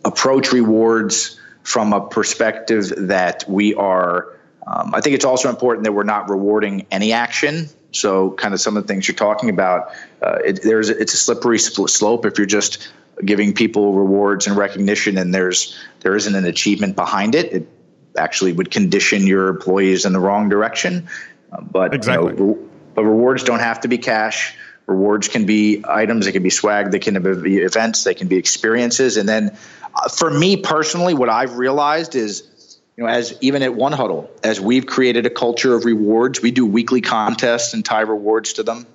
approach 0.05 0.53
rewards 0.53 1.39
from 1.65 1.93
a 1.93 2.07
perspective 2.07 2.93
that 2.97 3.45
we 3.49 3.75
are, 3.75 4.33
um, 4.67 4.95
I 4.95 5.01
think 5.01 5.17
it's 5.17 5.25
also 5.25 5.49
important 5.49 5.85
that 5.85 5.93
we're 5.93 6.05
not 6.05 6.31
rewarding 6.31 6.87
any 6.91 7.13
action 7.13 7.69
so, 7.97 8.33
kind 8.33 8.55
of 8.55 8.61
some 8.61 8.77
of 8.77 8.85
the 8.85 8.87
things 8.87 9.09
you're 9.09 9.17
talking 9.17 9.49
about, 9.49 9.91
uh, 10.23 10.39
it, 10.45 10.63
there's 10.63 10.91
it's 10.91 11.15
a 11.15 11.17
slippery 11.17 11.59
slope 11.59 12.27
if 12.27 12.39
you're 12.39 12.47
just 12.47 12.93
giving 13.25 13.53
people 13.53 13.95
rewards 13.95 14.47
and 14.47 14.57
recognition, 14.57 15.17
and 15.19 15.35
there's 15.35 15.77
there 16.01 16.17
isn't 16.17 16.35
an 16.35 16.45
achievement 16.45 16.97
behind 16.97 17.35
it. 17.35 17.53
It 17.53 17.69
actually 18.17 18.53
would 18.53 18.71
condition 18.71 19.27
your 19.27 19.49
employees 19.49 20.05
in 20.05 20.13
the 20.13 20.21
wrong 20.21 20.49
direction. 20.49 21.09
Uh, 21.53 21.61
but 21.63 21.95
exactly. 21.95 22.35
You 22.35 22.39
know, 22.39 22.69
but 22.95 23.05
rewards 23.05 23.45
don't 23.45 23.61
have 23.61 23.81
to 23.81 23.89
be 23.89 23.99
cash. 23.99 24.57
Rewards 24.87 25.29
can 25.29 25.47
be 25.47 25.85
items. 25.89 26.27
They 26.27 26.33
can 26.33 26.43
be 26.43 26.51
swag. 26.51 26.93
They 26.93 26.99
can 26.99 27.21
be 27.43 27.59
events. 27.59 28.05
They 28.05 28.15
can 28.15 28.29
be 28.29 28.37
experiences. 28.37 29.17
And 29.17 29.29
then, 29.29 29.57
uh, 29.95 30.09
for 30.09 30.31
me 30.31 30.57
personally, 30.57 31.13
what 31.13 31.29
I've 31.29 31.59
realized 31.59 32.15
is 32.15 32.49
you 32.97 33.05
know, 33.05 33.11
as 33.11 33.37
even 33.43 33.63
at 33.63 33.75
One 33.75 33.93
Huddle, 33.93 34.31
as 34.43 34.61
we've 34.61 34.87
created 34.87 35.27
a 35.27 35.31
culture 35.31 35.75
of 35.75 35.85
rewards, 35.85 36.41
we 36.41 36.51
do 36.51 36.65
weekly 36.65 37.03
contests 37.03 37.75
and 37.75 37.85
tie 37.85 38.01
rewards 38.01 38.55
to 38.55 38.63
them. 38.63 38.87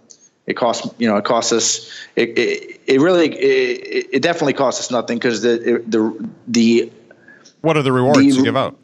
It 0.48 0.56
costs, 0.56 0.88
you 0.98 1.08
know, 1.08 1.18
it 1.18 1.26
costs 1.26 1.52
us. 1.52 1.92
It, 2.16 2.38
it, 2.38 2.82
it 2.88 3.00
really, 3.00 3.30
it, 3.36 4.08
it 4.14 4.22
definitely 4.22 4.54
costs 4.54 4.82
us 4.82 4.92
nothing 4.92 5.18
because 5.18 5.42
the 5.42 5.84
the 5.88 6.30
the. 6.48 6.92
What 7.62 7.78
are 7.78 7.84
the 7.84 7.92
rewards 7.92 8.20
the, 8.20 8.26
you 8.26 8.44
give 8.44 8.58
out? 8.58 8.76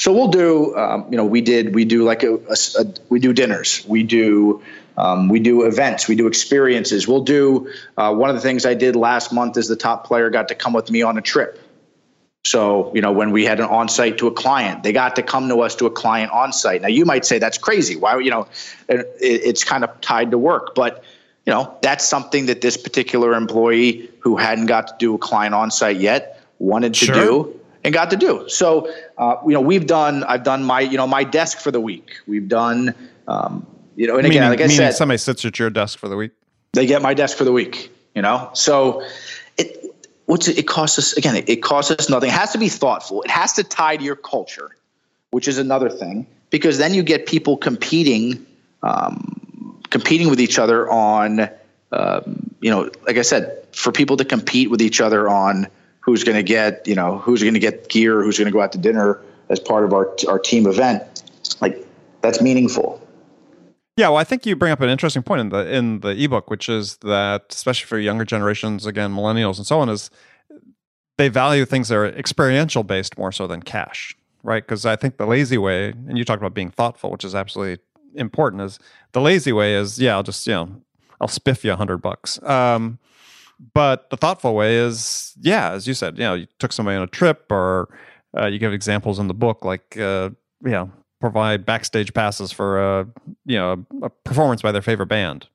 So 0.00 0.14
we'll 0.14 0.28
do, 0.28 0.74
um, 0.76 1.06
you 1.10 1.16
know, 1.18 1.26
we 1.26 1.42
did, 1.42 1.74
we 1.74 1.84
do 1.84 2.04
like 2.04 2.22
a, 2.22 2.34
a, 2.34 2.56
a 2.78 2.86
we 3.10 3.20
do 3.20 3.34
dinners, 3.34 3.84
we 3.86 4.02
do, 4.02 4.62
um, 4.96 5.28
we 5.28 5.40
do 5.40 5.66
events, 5.66 6.08
we 6.08 6.14
do 6.14 6.26
experiences. 6.26 7.06
We'll 7.06 7.22
do 7.22 7.70
uh, 7.98 8.14
one 8.14 8.30
of 8.30 8.36
the 8.36 8.40
things 8.40 8.64
I 8.64 8.72
did 8.72 8.96
last 8.96 9.30
month 9.30 9.58
is 9.58 9.68
the 9.68 9.76
top 9.76 10.06
player 10.06 10.30
got 10.30 10.48
to 10.48 10.54
come 10.54 10.72
with 10.72 10.90
me 10.90 11.02
on 11.02 11.18
a 11.18 11.20
trip. 11.20 11.60
So, 12.44 12.90
you 12.94 13.02
know, 13.02 13.12
when 13.12 13.32
we 13.32 13.44
had 13.44 13.60
an 13.60 13.66
on-site 13.66 14.16
to 14.18 14.26
a 14.26 14.30
client, 14.32 14.82
they 14.82 14.92
got 14.92 15.14
to 15.16 15.22
come 15.22 15.48
to 15.48 15.60
us 15.60 15.74
to 15.76 15.86
a 15.86 15.90
client 15.90 16.32
on-site. 16.32 16.80
Now, 16.80 16.88
you 16.88 17.04
might 17.04 17.26
say 17.26 17.38
that's 17.38 17.58
crazy. 17.58 17.96
Why, 17.96 18.18
you 18.18 18.30
know, 18.30 18.48
it, 18.88 19.06
it's 19.20 19.62
kind 19.62 19.84
of 19.84 20.00
tied 20.00 20.30
to 20.30 20.38
work, 20.38 20.74
but 20.74 21.04
you 21.46 21.52
know, 21.52 21.74
that's 21.82 22.06
something 22.06 22.46
that 22.46 22.60
this 22.60 22.76
particular 22.76 23.34
employee 23.34 24.10
who 24.20 24.36
hadn't 24.36 24.66
got 24.66 24.88
to 24.88 24.94
do 24.98 25.14
a 25.14 25.18
client 25.18 25.54
on-site 25.54 25.96
yet 25.96 26.42
wanted 26.58 26.94
to 26.94 27.06
sure. 27.06 27.14
do 27.14 27.60
and 27.82 27.94
got 27.94 28.10
to 28.10 28.16
do. 28.16 28.48
So, 28.48 28.92
uh, 29.18 29.36
you 29.46 29.52
know, 29.52 29.60
we've 29.60 29.86
done. 29.86 30.22
I've 30.24 30.44
done 30.44 30.64
my, 30.64 30.80
you 30.80 30.96
know, 30.96 31.06
my 31.06 31.24
desk 31.24 31.58
for 31.58 31.70
the 31.70 31.80
week. 31.80 32.10
We've 32.26 32.46
done, 32.48 32.94
um, 33.26 33.66
you 33.96 34.06
know, 34.06 34.16
and 34.16 34.22
meaning, 34.22 34.38
again, 34.38 34.50
like 34.50 34.60
I 34.60 34.68
said, 34.68 34.94
somebody 34.94 35.18
sits 35.18 35.44
at 35.44 35.58
your 35.58 35.70
desk 35.70 35.98
for 35.98 36.08
the 36.08 36.16
week. 36.16 36.32
They 36.72 36.86
get 36.86 37.02
my 37.02 37.14
desk 37.14 37.36
for 37.36 37.44
the 37.44 37.52
week. 37.52 37.90
You 38.14 38.22
know, 38.22 38.50
so 38.52 39.02
what's 40.30 40.46
it, 40.46 40.58
it 40.58 40.68
costs 40.68 40.98
us 40.98 41.12
again. 41.14 41.36
It, 41.36 41.48
it 41.48 41.56
costs 41.56 41.90
us 41.90 42.08
nothing. 42.08 42.30
It 42.30 42.34
has 42.34 42.52
to 42.52 42.58
be 42.58 42.68
thoughtful. 42.68 43.22
It 43.22 43.30
has 43.30 43.52
to 43.54 43.64
tie 43.64 43.96
to 43.96 44.04
your 44.04 44.16
culture, 44.16 44.76
which 45.32 45.48
is 45.48 45.58
another 45.58 45.90
thing 45.90 46.26
because 46.50 46.78
then 46.78 46.94
you 46.94 47.02
get 47.02 47.26
people 47.26 47.56
competing, 47.56 48.46
um, 48.82 49.82
competing 49.90 50.30
with 50.30 50.40
each 50.40 50.58
other 50.58 50.88
on. 50.90 51.50
Um, 51.92 52.54
you 52.60 52.70
know, 52.70 52.88
like 53.04 53.16
I 53.16 53.22
said, 53.22 53.66
for 53.72 53.90
people 53.90 54.16
to 54.18 54.24
compete 54.24 54.70
with 54.70 54.80
each 54.80 55.00
other 55.00 55.28
on 55.28 55.66
who's 55.98 56.22
going 56.22 56.36
to 56.36 56.42
get 56.44 56.86
you 56.86 56.94
know 56.94 57.18
who's 57.18 57.42
going 57.42 57.54
to 57.54 57.60
get 57.60 57.88
gear, 57.88 58.22
who's 58.22 58.38
going 58.38 58.46
to 58.46 58.52
go 58.52 58.60
out 58.60 58.72
to 58.72 58.78
dinner 58.78 59.20
as 59.48 59.58
part 59.58 59.84
of 59.84 59.92
our 59.92 60.14
our 60.28 60.38
team 60.38 60.68
event. 60.68 61.02
Like 61.60 61.84
that's 62.20 62.40
meaningful. 62.40 63.04
Yeah, 64.00 64.08
well, 64.08 64.16
I 64.16 64.24
think 64.24 64.46
you 64.46 64.56
bring 64.56 64.72
up 64.72 64.80
an 64.80 64.88
interesting 64.88 65.22
point 65.22 65.42
in 65.42 65.48
the 65.50 65.70
in 65.70 66.00
the 66.00 66.08
ebook, 66.24 66.48
which 66.48 66.70
is 66.70 66.96
that 67.02 67.44
especially 67.50 67.86
for 67.86 67.98
younger 67.98 68.24
generations, 68.24 68.86
again, 68.86 69.12
millennials 69.12 69.58
and 69.58 69.66
so 69.66 69.78
on, 69.78 69.90
is 69.90 70.08
they 71.18 71.28
value 71.28 71.66
things 71.66 71.88
that 71.88 71.96
are 71.96 72.06
experiential 72.06 72.82
based 72.82 73.18
more 73.18 73.30
so 73.30 73.46
than 73.46 73.62
cash, 73.62 74.16
right? 74.42 74.62
Because 74.66 74.86
I 74.86 74.96
think 74.96 75.18
the 75.18 75.26
lazy 75.26 75.58
way, 75.58 75.90
and 75.90 76.16
you 76.16 76.24
talked 76.24 76.40
about 76.40 76.54
being 76.54 76.70
thoughtful, 76.70 77.10
which 77.10 77.24
is 77.26 77.34
absolutely 77.34 77.84
important, 78.14 78.62
is 78.62 78.78
the 79.12 79.20
lazy 79.20 79.52
way 79.52 79.74
is 79.74 80.00
yeah, 80.00 80.14
I'll 80.14 80.22
just 80.22 80.46
you 80.46 80.54
know 80.54 80.80
I'll 81.20 81.28
spiff 81.28 81.62
you 81.62 81.72
a 81.72 81.76
hundred 81.76 81.98
bucks. 81.98 82.42
Um, 82.42 82.98
but 83.74 84.08
the 84.08 84.16
thoughtful 84.16 84.54
way 84.54 84.76
is, 84.76 85.34
yeah, 85.42 85.72
as 85.72 85.86
you 85.86 85.92
said, 85.92 86.16
you 86.16 86.24
know, 86.24 86.32
you 86.32 86.46
took 86.58 86.72
somebody 86.72 86.96
on 86.96 87.02
a 87.02 87.06
trip, 87.06 87.52
or 87.52 87.94
uh, 88.34 88.46
you 88.46 88.58
give 88.58 88.72
examples 88.72 89.18
in 89.18 89.28
the 89.28 89.34
book, 89.34 89.62
like 89.62 89.98
uh, 89.98 90.30
you 90.64 90.70
know, 90.70 90.90
provide 91.20 91.64
backstage 91.64 92.12
passes 92.14 92.50
for 92.50 92.80
a 92.80 93.06
you 93.44 93.56
know 93.56 93.84
a 94.02 94.10
performance 94.10 94.62
by 94.62 94.72
their 94.72 94.82
favorite 94.82 95.06
band, 95.06 95.46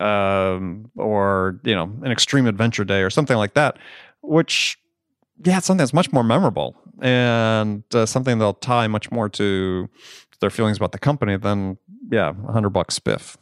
um, 0.00 0.90
or 0.96 1.60
you 1.64 1.74
know, 1.74 1.92
an 2.02 2.12
extreme 2.12 2.46
adventure 2.46 2.84
day 2.84 3.02
or 3.02 3.10
something 3.10 3.36
like 3.36 3.54
that, 3.54 3.78
which 4.22 4.78
yeah, 5.44 5.58
it's 5.58 5.66
something 5.66 5.78
that's 5.78 5.94
much 5.94 6.12
more 6.12 6.22
memorable 6.22 6.76
and 7.02 7.82
uh, 7.94 8.06
something 8.06 8.38
they'll 8.38 8.54
tie 8.54 8.86
much 8.86 9.10
more 9.10 9.28
to 9.28 9.88
their 10.40 10.50
feelings 10.50 10.76
about 10.76 10.92
the 10.92 10.98
company 10.98 11.36
than 11.36 11.76
yeah, 12.10 12.32
a 12.48 12.52
hundred 12.52 12.70
bucks 12.70 12.98
spiff. 12.98 13.36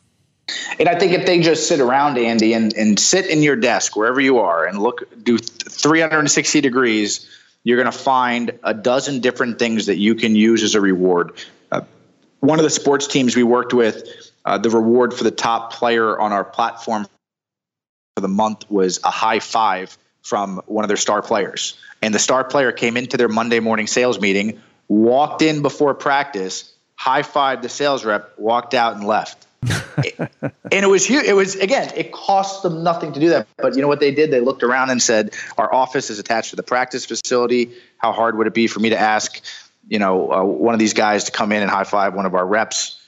And 0.78 0.88
I 0.88 0.98
think 0.98 1.12
if 1.12 1.26
they 1.26 1.40
just 1.40 1.68
sit 1.68 1.80
around, 1.80 2.18
Andy, 2.18 2.52
and, 2.52 2.74
and 2.74 2.98
sit 2.98 3.26
in 3.26 3.42
your 3.42 3.56
desk 3.56 3.96
wherever 3.96 4.20
you 4.20 4.38
are 4.38 4.66
and 4.66 4.82
look, 4.82 5.02
do 5.22 5.38
360 5.38 6.60
degrees, 6.60 7.28
you're 7.64 7.76
going 7.76 7.90
to 7.90 7.98
find 7.98 8.58
a 8.62 8.74
dozen 8.74 9.20
different 9.20 9.58
things 9.58 9.86
that 9.86 9.96
you 9.96 10.14
can 10.14 10.34
use 10.34 10.62
as 10.62 10.74
a 10.74 10.80
reward. 10.80 11.32
Uh, 11.70 11.82
one 12.40 12.58
of 12.58 12.64
the 12.64 12.70
sports 12.70 13.06
teams 13.06 13.36
we 13.36 13.42
worked 13.42 13.72
with, 13.72 14.30
uh, 14.44 14.58
the 14.58 14.70
reward 14.70 15.14
for 15.14 15.24
the 15.24 15.30
top 15.30 15.72
player 15.72 16.18
on 16.18 16.32
our 16.32 16.44
platform 16.44 17.06
for 18.16 18.20
the 18.20 18.28
month 18.28 18.68
was 18.70 19.00
a 19.04 19.10
high 19.10 19.38
five 19.38 19.96
from 20.22 20.60
one 20.66 20.84
of 20.84 20.88
their 20.88 20.96
star 20.96 21.22
players. 21.22 21.78
And 22.00 22.14
the 22.14 22.18
star 22.18 22.44
player 22.44 22.72
came 22.72 22.96
into 22.96 23.16
their 23.16 23.28
Monday 23.28 23.60
morning 23.60 23.86
sales 23.86 24.20
meeting, 24.20 24.60
walked 24.88 25.42
in 25.42 25.62
before 25.62 25.94
practice, 25.94 26.72
high 26.96 27.22
five 27.22 27.62
the 27.62 27.68
sales 27.68 28.04
rep, 28.04 28.38
walked 28.38 28.74
out 28.74 28.96
and 28.96 29.06
left 29.06 29.46
and 30.18 30.52
it 30.72 30.88
was 30.88 31.06
huge. 31.06 31.24
It 31.24 31.34
was 31.34 31.54
again, 31.56 31.92
it 31.94 32.12
cost 32.12 32.62
them 32.62 32.82
nothing 32.82 33.12
to 33.12 33.20
do 33.20 33.28
that. 33.28 33.46
But 33.58 33.76
you 33.76 33.82
know 33.82 33.88
what 33.88 34.00
they 34.00 34.12
did? 34.12 34.30
They 34.30 34.40
looked 34.40 34.62
around 34.62 34.90
and 34.90 35.00
said, 35.00 35.34
"Our 35.56 35.72
office 35.72 36.10
is 36.10 36.18
attached 36.18 36.50
to 36.50 36.56
the 36.56 36.64
practice 36.64 37.06
facility. 37.06 37.72
How 37.98 38.12
hard 38.12 38.36
would 38.38 38.46
it 38.46 38.54
be 38.54 38.66
for 38.66 38.80
me 38.80 38.90
to 38.90 38.98
ask, 38.98 39.40
you 39.88 40.00
know, 40.00 40.32
uh, 40.32 40.42
one 40.42 40.74
of 40.74 40.80
these 40.80 40.94
guys 40.94 41.24
to 41.24 41.32
come 41.32 41.52
in 41.52 41.62
and 41.62 41.70
high 41.70 41.84
five 41.84 42.14
one 42.14 42.26
of 42.26 42.34
our 42.34 42.46
reps?" 42.46 43.00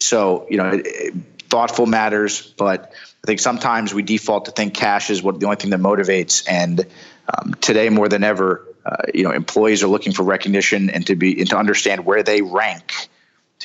So 0.00 0.46
you 0.50 0.56
know, 0.56 0.70
it, 0.70 0.86
it, 0.86 1.14
thoughtful 1.48 1.86
matters, 1.86 2.42
but 2.42 2.92
I 3.22 3.26
think 3.26 3.38
sometimes 3.38 3.94
we 3.94 4.02
default 4.02 4.46
to 4.46 4.50
think 4.50 4.74
cash 4.74 5.08
is 5.08 5.22
what 5.22 5.38
the 5.38 5.46
only 5.46 5.56
thing 5.56 5.70
that 5.70 5.80
motivates. 5.80 6.44
And 6.48 6.84
um, 7.32 7.54
today, 7.60 7.88
more 7.90 8.08
than 8.08 8.24
ever, 8.24 8.66
uh, 8.84 8.96
you 9.14 9.22
know, 9.22 9.30
employees 9.30 9.84
are 9.84 9.88
looking 9.88 10.12
for 10.12 10.24
recognition 10.24 10.90
and 10.90 11.06
to 11.06 11.14
be 11.14 11.38
and 11.38 11.48
to 11.50 11.56
understand 11.56 12.04
where 12.04 12.24
they 12.24 12.42
rank 12.42 13.08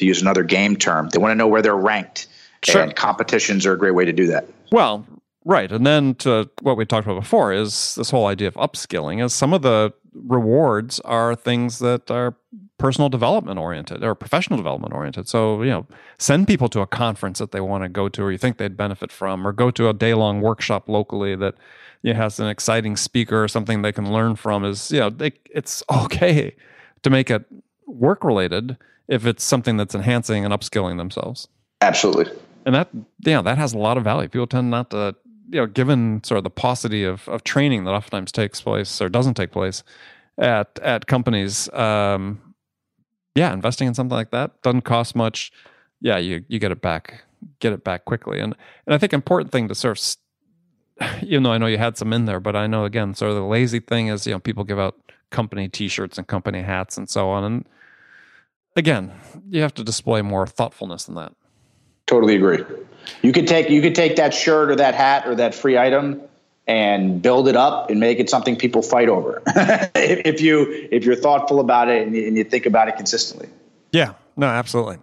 to 0.01 0.05
use 0.05 0.21
another 0.21 0.43
game 0.43 0.75
term. 0.75 1.09
They 1.09 1.19
want 1.19 1.31
to 1.31 1.35
know 1.35 1.47
where 1.47 1.61
they're 1.61 1.75
ranked. 1.75 2.27
Sure. 2.63 2.81
And 2.81 2.95
competitions 2.95 3.65
are 3.65 3.73
a 3.73 3.77
great 3.77 3.95
way 3.95 4.05
to 4.05 4.13
do 4.13 4.27
that. 4.27 4.45
Well, 4.71 5.05
right. 5.45 5.71
And 5.71 5.85
then 5.85 6.15
to 6.15 6.49
what 6.61 6.77
we 6.77 6.85
talked 6.85 7.07
about 7.07 7.19
before 7.19 7.53
is 7.53 7.95
this 7.95 8.11
whole 8.11 8.27
idea 8.27 8.47
of 8.47 8.55
upskilling 8.55 9.23
is 9.23 9.33
some 9.33 9.53
of 9.53 9.61
the 9.61 9.93
rewards 10.13 10.99
are 11.01 11.35
things 11.35 11.79
that 11.79 12.11
are 12.11 12.35
personal 12.77 13.09
development 13.09 13.59
oriented 13.59 14.03
or 14.03 14.13
professional 14.15 14.57
development 14.57 14.93
oriented. 14.93 15.27
So, 15.27 15.61
you 15.61 15.69
know, 15.69 15.87
send 16.17 16.47
people 16.47 16.67
to 16.69 16.81
a 16.81 16.87
conference 16.87 17.39
that 17.39 17.51
they 17.51 17.61
want 17.61 17.83
to 17.83 17.89
go 17.89 18.09
to 18.09 18.23
or 18.23 18.31
you 18.31 18.37
think 18.37 18.57
they'd 18.57 18.77
benefit 18.77 19.11
from, 19.11 19.45
or 19.47 19.53
go 19.53 19.71
to 19.71 19.87
a 19.87 19.93
day 19.93 20.13
long 20.13 20.41
workshop 20.41 20.89
locally 20.89 21.35
that 21.35 21.55
you 22.01 22.13
know, 22.13 22.19
has 22.19 22.39
an 22.39 22.47
exciting 22.47 22.95
speaker 22.97 23.43
or 23.43 23.47
something 23.47 23.81
they 23.81 23.91
can 23.91 24.11
learn 24.11 24.35
from 24.35 24.65
is, 24.65 24.91
you 24.91 24.99
know, 24.99 25.09
they, 25.09 25.31
it's 25.51 25.83
okay 25.91 26.55
to 27.03 27.09
make 27.09 27.29
it 27.29 27.45
work 27.85 28.23
related 28.23 28.77
if 29.11 29.25
it's 29.25 29.43
something 29.43 29.75
that's 29.75 29.93
enhancing 29.93 30.45
and 30.45 30.53
upskilling 30.53 30.97
themselves. 30.97 31.49
Absolutely. 31.81 32.31
And 32.65 32.73
that, 32.73 32.87
yeah, 33.19 33.41
that 33.41 33.57
has 33.57 33.73
a 33.73 33.77
lot 33.77 33.97
of 33.97 34.05
value. 34.05 34.29
People 34.29 34.47
tend 34.47 34.71
not 34.71 34.89
to, 34.91 35.13
you 35.49 35.59
know, 35.59 35.65
given 35.65 36.23
sort 36.23 36.37
of 36.37 36.45
the 36.45 36.49
paucity 36.49 37.03
of, 37.03 37.27
of 37.27 37.43
training 37.43 37.83
that 37.83 37.91
oftentimes 37.91 38.31
takes 38.31 38.61
place 38.61 39.01
or 39.01 39.09
doesn't 39.09 39.33
take 39.33 39.51
place 39.51 39.83
at, 40.37 40.79
at 40.81 41.07
companies, 41.07 41.71
um, 41.73 42.41
yeah, 43.35 43.51
investing 43.51 43.89
in 43.89 43.93
something 43.93 44.15
like 44.15 44.31
that 44.31 44.61
doesn't 44.61 44.83
cost 44.83 45.13
much. 45.13 45.51
Yeah, 45.99 46.17
you, 46.17 46.45
you 46.47 46.57
get 46.57 46.71
it 46.71 46.81
back, 46.81 47.25
get 47.59 47.73
it 47.73 47.83
back 47.83 48.05
quickly. 48.05 48.39
And, 48.39 48.55
and 48.85 48.95
I 48.95 48.97
think 48.97 49.11
important 49.11 49.51
thing 49.51 49.67
to 49.67 49.75
sort 49.75 49.99
of, 51.01 51.17
even 51.23 51.43
though 51.43 51.51
I 51.51 51.57
know 51.57 51.67
you 51.67 51.77
had 51.77 51.97
some 51.97 52.13
in 52.13 52.25
there, 52.25 52.39
but 52.39 52.55
I 52.55 52.65
know 52.65 52.85
again, 52.85 53.13
sort 53.13 53.31
of 53.31 53.35
the 53.35 53.43
lazy 53.43 53.81
thing 53.81 54.07
is, 54.07 54.25
you 54.25 54.31
know, 54.31 54.39
people 54.39 54.63
give 54.63 54.79
out 54.79 54.95
company 55.31 55.67
t-shirts 55.67 56.17
and 56.17 56.25
company 56.25 56.61
hats 56.61 56.97
and 56.97 57.09
so 57.09 57.29
on. 57.29 57.43
And, 57.43 57.65
again, 58.75 59.11
you 59.49 59.61
have 59.61 59.73
to 59.75 59.83
display 59.83 60.21
more 60.21 60.47
thoughtfulness 60.47 61.05
than 61.05 61.15
that. 61.15 61.33
Totally 62.07 62.35
agree. 62.35 62.63
You 63.21 63.31
could 63.31 63.47
take 63.47 63.69
you 63.69 63.81
could 63.81 63.95
take 63.95 64.17
that 64.17 64.33
shirt 64.33 64.71
or 64.71 64.75
that 64.75 64.95
hat 64.95 65.27
or 65.27 65.35
that 65.35 65.55
free 65.55 65.77
item 65.77 66.21
and 66.67 67.21
build 67.21 67.47
it 67.47 67.55
up 67.55 67.89
and 67.89 67.99
make 67.99 68.19
it 68.19 68.29
something 68.29 68.55
people 68.55 68.81
fight 68.81 69.09
over. 69.09 69.41
if 69.95 70.41
you 70.41 70.87
if 70.91 71.05
you're 71.05 71.15
thoughtful 71.15 71.59
about 71.59 71.89
it 71.89 72.05
and 72.05 72.15
you, 72.15 72.27
and 72.27 72.37
you 72.37 72.43
think 72.43 72.65
about 72.65 72.87
it 72.87 72.95
consistently. 72.97 73.49
Yeah. 73.91 74.13
No, 74.37 74.47
absolutely. 74.47 74.97